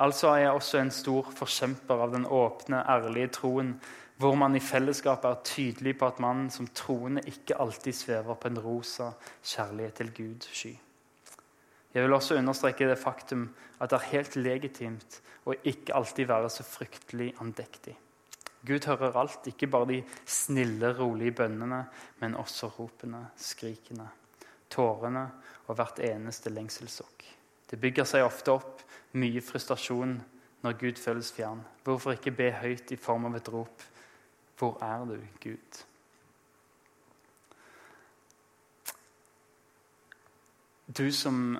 Altså 0.00 0.32
er 0.32 0.46
jeg 0.46 0.56
også 0.56 0.78
en 0.80 0.90
stor 0.90 1.30
forkjemper 1.36 2.02
av 2.06 2.14
den 2.14 2.24
åpne, 2.26 2.82
ærlige 2.88 3.34
troen 3.36 3.74
hvor 4.20 4.34
man 4.36 4.52
i 4.56 4.60
fellesskap 4.60 5.24
er 5.24 5.40
tydelig 5.48 5.94
på 5.98 6.10
at 6.10 6.18
man 6.20 6.50
som 6.52 6.66
troende 6.76 7.22
ikke 7.26 7.56
alltid 7.56 7.96
svever 7.96 8.36
på 8.36 8.50
en 8.50 8.58
rosa 8.60 9.06
kjærlighet 9.40 9.94
til 9.96 10.10
Gud-sky. 10.18 10.72
Jeg 11.94 12.04
vil 12.04 12.12
også 12.12 12.36
understreke 12.36 12.88
det 12.88 12.98
faktum 13.00 13.48
at 13.80 13.90
det 13.90 13.96
er 13.96 14.10
helt 14.10 14.36
legitimt 14.36 15.20
å 15.48 15.56
ikke 15.64 15.96
alltid 15.96 16.28
være 16.28 16.50
så 16.52 16.66
fryktelig 16.68 17.32
andektig. 17.40 17.96
Gud 18.66 18.84
hører 18.84 19.16
alt, 19.16 19.46
ikke 19.48 19.70
bare 19.72 19.88
de 19.88 20.02
snille, 20.28 20.92
rolige 20.98 21.32
bønnene, 21.38 21.80
men 22.20 22.36
også 22.36 22.68
ropene, 22.76 23.22
skrikene, 23.40 24.04
tårene 24.68 25.22
og 25.66 25.78
hvert 25.78 26.02
eneste 26.04 26.52
lengselsokk. 26.52 27.24
Det 27.70 27.80
bygger 27.80 28.04
seg 28.04 28.26
ofte 28.26 28.52
opp 28.52 28.84
mye 29.16 29.40
frustrasjon 29.40 30.18
når 30.60 30.76
Gud 30.76 31.00
føles 31.00 31.32
fjern. 31.32 31.64
Hvorfor 31.84 32.18
ikke 32.18 32.36
be 32.36 32.50
høyt 32.60 32.92
i 32.92 33.00
form 33.00 33.30
av 33.30 33.40
et 33.40 33.48
rop? 33.48 33.88
Hvor 34.60 34.76
er 34.84 35.04
du, 35.08 35.16
Gud? 35.40 35.78
Du 40.98 41.06
som 41.12 41.56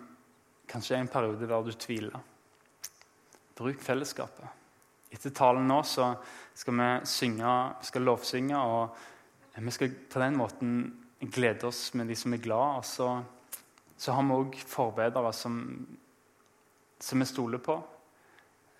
kanskje 0.68 0.98
er 0.98 1.00
i 1.00 1.06
en 1.06 1.08
periode 1.08 1.48
der 1.48 1.64
du 1.64 1.72
tviler. 1.72 2.20
Bruk 3.56 3.80
fellesskapet. 3.80 4.44
Etter 5.10 5.32
talen 5.32 5.64
nå 5.64 5.80
så 5.88 6.12
skal 6.52 6.76
vi 6.76 6.90
synge, 7.08 7.56
skal 7.88 8.04
lovsynge, 8.04 8.60
og 8.60 9.56
vi 9.56 9.72
skal 9.72 9.96
på 10.12 10.20
den 10.20 10.36
måten 10.36 10.74
glede 11.32 11.72
oss 11.72 11.94
med 11.94 12.12
de 12.12 12.20
som 12.20 12.36
er 12.36 12.44
glad. 12.44 12.82
Og 12.82 12.84
så, 12.84 13.08
så 13.96 14.12
har 14.12 14.28
vi 14.28 14.42
òg 14.42 14.60
forbedere 14.60 15.32
som, 15.32 15.56
som 17.00 17.24
vi 17.24 17.32
stoler 17.32 17.64
på. 17.64 17.80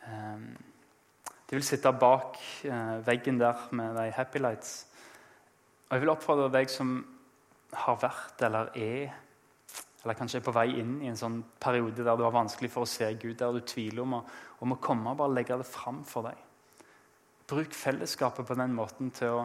Um, 0.05 0.51
de 1.51 1.59
vil 1.59 1.67
sitte 1.67 1.91
bak 1.99 2.37
eh, 2.63 2.99
veggen 3.03 3.41
der 3.41 3.65
med 3.75 3.97
de 3.99 4.13
happy 4.15 4.39
lights. 4.39 4.87
Og 5.89 5.97
Jeg 5.97 6.05
vil 6.05 6.13
oppfordre 6.13 6.51
deg 6.55 6.71
som 6.71 6.93
har 7.75 7.99
vært 7.99 8.45
eller 8.47 8.71
er, 8.79 9.17
eller 10.05 10.15
kanskje 10.19 10.39
er 10.39 10.45
på 10.47 10.55
vei 10.55 10.69
inn 10.79 11.01
i 11.03 11.11
en 11.11 11.19
sånn 11.19 11.41
periode 11.59 12.07
der 12.07 12.17
du 12.17 12.23
har 12.23 12.37
vanskelig 12.37 12.71
for 12.71 12.87
å 12.87 12.91
se 12.91 13.09
Gud, 13.19 13.35
der 13.41 13.51
du 13.51 13.65
tviler 13.67 14.05
om, 14.05 14.21
om 14.63 14.77
å 14.77 14.79
komme 14.79 15.11
og 15.11 15.19
bare 15.19 15.35
legge 15.41 15.59
det 15.59 15.67
fram 15.67 16.05
for 16.07 16.31
deg. 16.31 16.39
Bruk 17.51 17.75
fellesskapet 17.75 18.47
på 18.47 18.55
den 18.55 18.79
måten 18.79 19.11
til 19.11 19.43
å, 19.43 19.45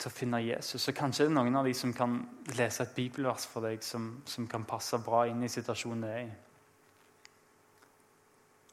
til 0.00 0.08
å 0.08 0.16
finne 0.16 0.40
Jesus. 0.40 0.80
Så 0.80 0.96
Kanskje 0.96 1.26
det 1.26 1.34
er 1.34 1.38
noen 1.42 1.60
av 1.60 1.68
de 1.68 1.76
som 1.76 1.92
kan 1.92 2.22
lese 2.56 2.88
et 2.88 2.96
bibelvers 2.96 3.44
for 3.52 3.68
deg 3.68 3.84
som, 3.84 4.14
som 4.24 4.48
kan 4.48 4.64
passe 4.64 4.96
bra 5.04 5.26
inn 5.28 5.44
i 5.44 5.52
situasjonen 5.52 6.08
det 6.08 6.14
er 6.16 6.24
i. 6.24 6.36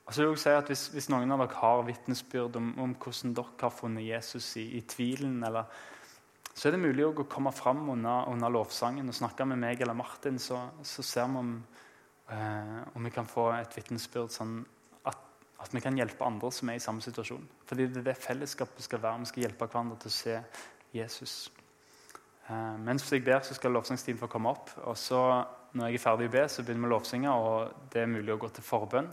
Og 0.06 0.13
så 0.13 0.22
vil 0.22 0.36
jeg 0.36 0.41
si 0.44 0.54
at 0.54 0.68
hvis, 0.70 0.84
hvis, 0.94 1.08
noen 1.10 1.34
av 1.34 1.41
dere 1.41 1.58
har 1.58 1.84
vitnesbyrd 1.88 2.58
om, 2.60 2.68
om, 2.82 2.94
hvordan 3.02 3.34
dere 3.38 3.62
har 3.63 3.74
funnet 3.74 4.06
Jesus 4.06 4.52
i, 4.62 4.68
i 4.78 4.84
tvilen, 4.86 5.39
eller, 5.48 5.65
så 6.54 6.68
er 6.68 6.76
det 6.76 6.84
mulig 6.84 7.08
å 7.08 7.26
komme 7.28 7.52
fram 7.56 7.88
under, 7.89 8.30
under, 8.30 8.54
lovsangen 8.54 9.10
og 9.10 9.18
snakke 9.18 9.48
med 9.50 9.60
meg 9.63 9.82
eller 9.82 9.98
Martin. 9.98 10.38
Så, 10.39 10.60
så 10.86 11.04
ser 11.04 11.26
vi 11.34 11.41
om, 11.41 11.58
eh, 12.30 12.78
om, 12.94 13.02
vi 13.10 13.12
kan 13.15 13.28
få 13.28 13.50
et 13.58 13.74
vitnesbyrd 13.76 14.32
sånn 14.32 14.60
at, 15.10 15.20
at, 15.58 15.74
vi 15.74 15.82
kan 15.84 15.98
hjelpe 15.98 16.24
andre 16.24 16.54
som 16.54 16.70
er 16.70 16.78
i 16.78 16.86
samme 16.86 17.04
situasjon. 17.04 17.50
Fordi 17.65 17.89
det 17.89 18.04
er 18.04 18.10
det 18.12 18.18
fellesskapet 18.22 18.86
skal 18.86 19.02
være. 19.04 19.26
Vi 19.26 19.34
skal 19.34 19.48
hjelpe 19.48 19.68
hverandre 19.68 20.00
til 20.06 20.13
å 20.13 20.18
se 20.22 20.39
Jesus. 20.96 21.36
Eh, 22.46 22.78
mens 22.78 23.10
jeg 23.10 23.26
ber, 23.26 23.41
så 23.41 23.58
skal 23.58 23.74
lovsangstiden 23.74 24.22
få 24.22 24.30
komme 24.30 24.54
opp. 24.54 24.70
Og 24.86 24.96
så, 25.02 25.26
når 25.74 25.89
jeg 25.89 25.98
er 25.98 26.08
ferdig 26.08 26.30
å 26.30 26.38
be, 26.38 26.46
så 26.46 26.62
begynner 26.62 26.86
vi 26.86 26.94
å 26.94 26.96
lovsynge, 26.96 27.36
og 27.36 27.89
det 27.91 28.06
er 28.06 28.12
mulig 28.15 28.38
å 28.38 28.41
gå 28.46 28.54
til 28.54 28.70
forbønn. 28.70 29.10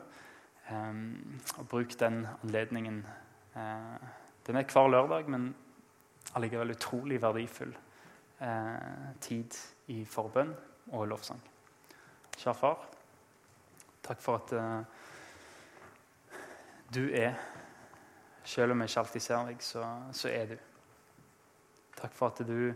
Um, 0.73 1.41
og 1.59 1.69
bruk 1.69 2.01
den 2.01 2.27
anledningen. 2.43 3.07
Uh, 3.55 3.61
den 4.47 4.57
er 4.57 4.63
hver 4.73 4.89
lørdag, 4.89 5.31
men 5.31 5.55
allikevel 6.35 6.71
utrolig 6.71 7.23
verdifull 7.23 7.75
uh, 8.41 9.13
tid 9.21 9.59
i 9.87 10.05
forbønn 10.05 10.55
og 10.93 11.09
lovsang. 11.09 11.43
Kjære 12.37 12.55
far, 12.55 12.87
takk 14.03 14.23
for 14.23 14.41
at 14.41 14.53
uh, 14.57 14.85
du 16.95 17.09
er 17.13 17.35
Selv 18.45 18.73
om 18.73 18.81
jeg 18.81 18.91
ikke 18.91 19.01
alltid 19.01 19.23
ser 19.23 19.45
deg, 19.47 19.61
så, 19.63 19.85
så 20.13 20.29
er 20.29 20.47
du. 20.51 20.57
Takk 21.95 22.13
for 22.13 22.33
at 22.33 22.41
du 22.43 22.73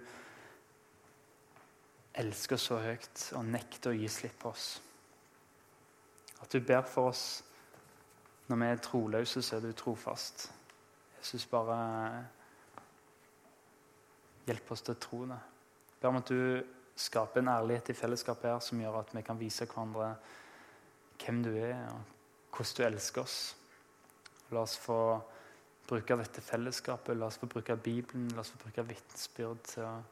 elsker 2.22 2.56
så 2.56 2.78
høyt 2.84 3.24
og 3.34 3.48
nekter 3.50 3.90
å 3.90 3.98
gi 3.98 4.06
slipp 4.06 4.36
på 4.44 4.52
oss. 4.52 4.68
At 6.38 6.54
du 6.54 6.60
ber 6.62 6.86
for 6.86 7.10
oss 7.10 7.24
når 8.46 8.56
vi 8.56 8.70
er 8.70 8.82
troløse, 8.82 9.42
så 9.42 9.56
er 9.56 9.60
du 9.60 9.72
trofast. 9.72 10.52
Jesus, 11.18 11.46
bare 11.50 11.76
hjelp 14.46 14.72
oss 14.72 14.84
til 14.86 14.94
å 14.94 15.02
tro 15.02 15.20
det. 15.26 15.38
Ber 16.00 16.12
om 16.12 16.20
at 16.20 16.30
du 16.30 16.40
skaper 16.96 17.42
en 17.42 17.52
ærlighet 17.52 17.90
i 17.90 17.96
fellesskapet 17.98 18.50
her 18.50 18.60
som 18.64 18.80
gjør 18.80 19.00
at 19.00 19.14
vi 19.16 19.22
kan 19.26 19.40
vise 19.40 19.66
hverandre 19.66 20.12
hvem 21.20 21.42
du 21.42 21.52
er, 21.56 21.80
og 21.90 22.56
hvordan 22.56 22.76
du 22.78 22.84
elsker 22.86 23.24
oss. 23.24 23.38
La 24.54 24.62
oss 24.62 24.76
få 24.78 24.98
bruke 25.86 26.18
dette 26.18 26.42
fellesskapet, 26.42 27.16
la 27.16 27.26
oss 27.26 27.38
få 27.40 27.48
bruke 27.50 27.76
Bibelen, 27.76 28.28
la 28.34 28.42
oss 28.42 28.52
få 28.54 28.60
bruke 28.62 28.84
vitnesbyrd 28.86 29.64
til, 29.72 30.04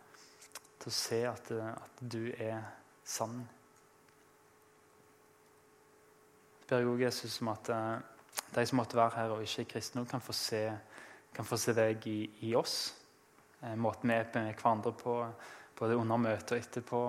til, 0.81 0.91
å 0.91 0.95
se 0.95 1.21
at, 1.29 1.53
at 1.53 2.03
du 2.03 2.33
er 2.33 2.59
sann. 3.05 3.45
Jeg 6.65 6.69
ber 6.71 6.91
òg 6.91 7.05
Jesus 7.05 7.39
om 7.45 7.53
at 7.53 7.71
eh, 7.71 8.14
de 8.55 8.67
som 8.67 8.79
måtte 8.79 8.97
være 8.97 9.17
her 9.17 9.35
og 9.35 9.43
ikke 9.43 9.63
er 9.63 9.71
kristne, 9.73 10.07
kan 10.07 10.23
få 10.23 10.33
se, 10.33 10.63
kan 11.35 11.45
få 11.45 11.57
se 11.61 11.75
deg 11.77 12.07
i, 12.07 12.19
i 12.49 12.55
oss. 12.55 12.95
Eh, 13.63 13.75
måten 13.77 14.11
vi 14.11 14.15
er 14.17 14.29
med 14.35 14.55
hverandre 14.55 14.93
på, 14.93 15.17
både 15.79 15.97
under 15.97 16.17
møtet 16.17 16.53
og 16.53 16.59
etterpå. 16.59 17.01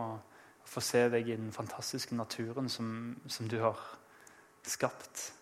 Og 0.65 0.69
få 0.69 0.81
se 0.81 1.03
deg 1.13 1.29
i 1.29 1.37
den 1.37 1.51
fantastiske 1.53 2.15
naturen 2.15 2.69
som, 2.69 2.87
som 3.27 3.49
du 3.49 3.59
har 3.61 3.81
skapt. 4.65 5.33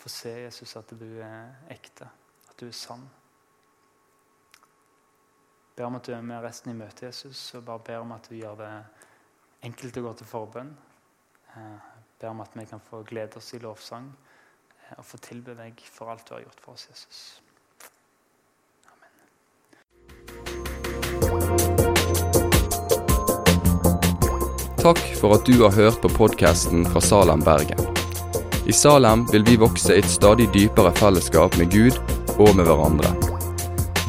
Få 0.00 0.08
se, 0.08 0.34
Jesus, 0.44 0.76
at 0.76 0.92
du 0.96 1.08
er 1.20 1.72
ekte, 1.72 2.08
at 2.48 2.60
du 2.60 2.66
er 2.68 2.76
sann. 2.76 3.08
Ber 5.76 5.88
om 5.88 5.96
at 5.96 6.06
du 6.06 6.12
er 6.12 6.24
med 6.24 6.42
resten 6.44 6.72
i 6.72 6.76
møtet, 6.76 7.06
Jesus, 7.08 7.54
og 7.54 7.64
bare 7.64 7.84
ber 7.84 8.02
om 8.04 8.12
at 8.12 8.28
du 8.28 8.36
gjør 8.36 8.56
det 8.60 8.72
enkelt 9.68 9.96
å 9.96 10.04
gå 10.04 10.12
til 10.18 10.28
forbønn. 10.28 10.72
Eh, 11.56 11.89
ber 12.20 12.28
om 12.28 12.40
at 12.40 12.50
vi 12.54 12.66
kan 12.66 12.80
få 12.90 13.02
glede 13.02 13.36
oss 13.40 13.54
i 13.54 13.58
lovsang 13.58 14.10
og 14.98 15.04
få 15.06 15.16
tilbe 15.22 15.54
deg 15.56 15.80
for 15.86 16.10
alt 16.12 16.26
du 16.28 16.34
har 16.34 16.42
gjort 16.44 16.60
for 16.64 16.72
oss, 16.74 16.88
Jesus. 16.90 17.40
Amen. 18.90 19.14
Takk 24.80 25.00
for 25.20 25.36
at 25.36 25.46
du 25.46 25.62
har 25.62 25.72
hørt 25.76 26.00
på 26.02 26.08
podkasten 26.18 26.84
fra 26.92 27.00
Salem, 27.04 27.44
Bergen. 27.46 27.80
I 28.66 28.72
Salem 28.72 29.26
vil 29.32 29.44
vi 29.46 29.56
vokse 29.60 29.94
i 29.94 30.02
et 30.02 30.10
stadig 30.10 30.50
dypere 30.54 30.92
fellesskap 31.00 31.56
med 31.58 31.72
Gud 31.72 31.96
og 32.36 32.56
med 32.56 32.68
hverandre. 32.68 33.14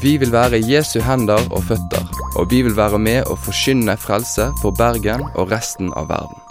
Vi 0.01 0.18
vil 0.18 0.32
være 0.34 0.64
Jesu 0.66 0.99
hender 1.05 1.43
og 1.51 1.64
føtter, 1.70 2.07
og 2.36 2.51
vi 2.51 2.64
vil 2.66 2.76
være 2.78 2.99
med 2.99 3.30
å 3.30 3.38
forkynne 3.38 3.97
frelse 4.01 4.49
for 4.62 4.76
Bergen 4.76 5.28
og 5.36 5.51
resten 5.53 5.93
av 5.93 6.09
verden. 6.09 6.50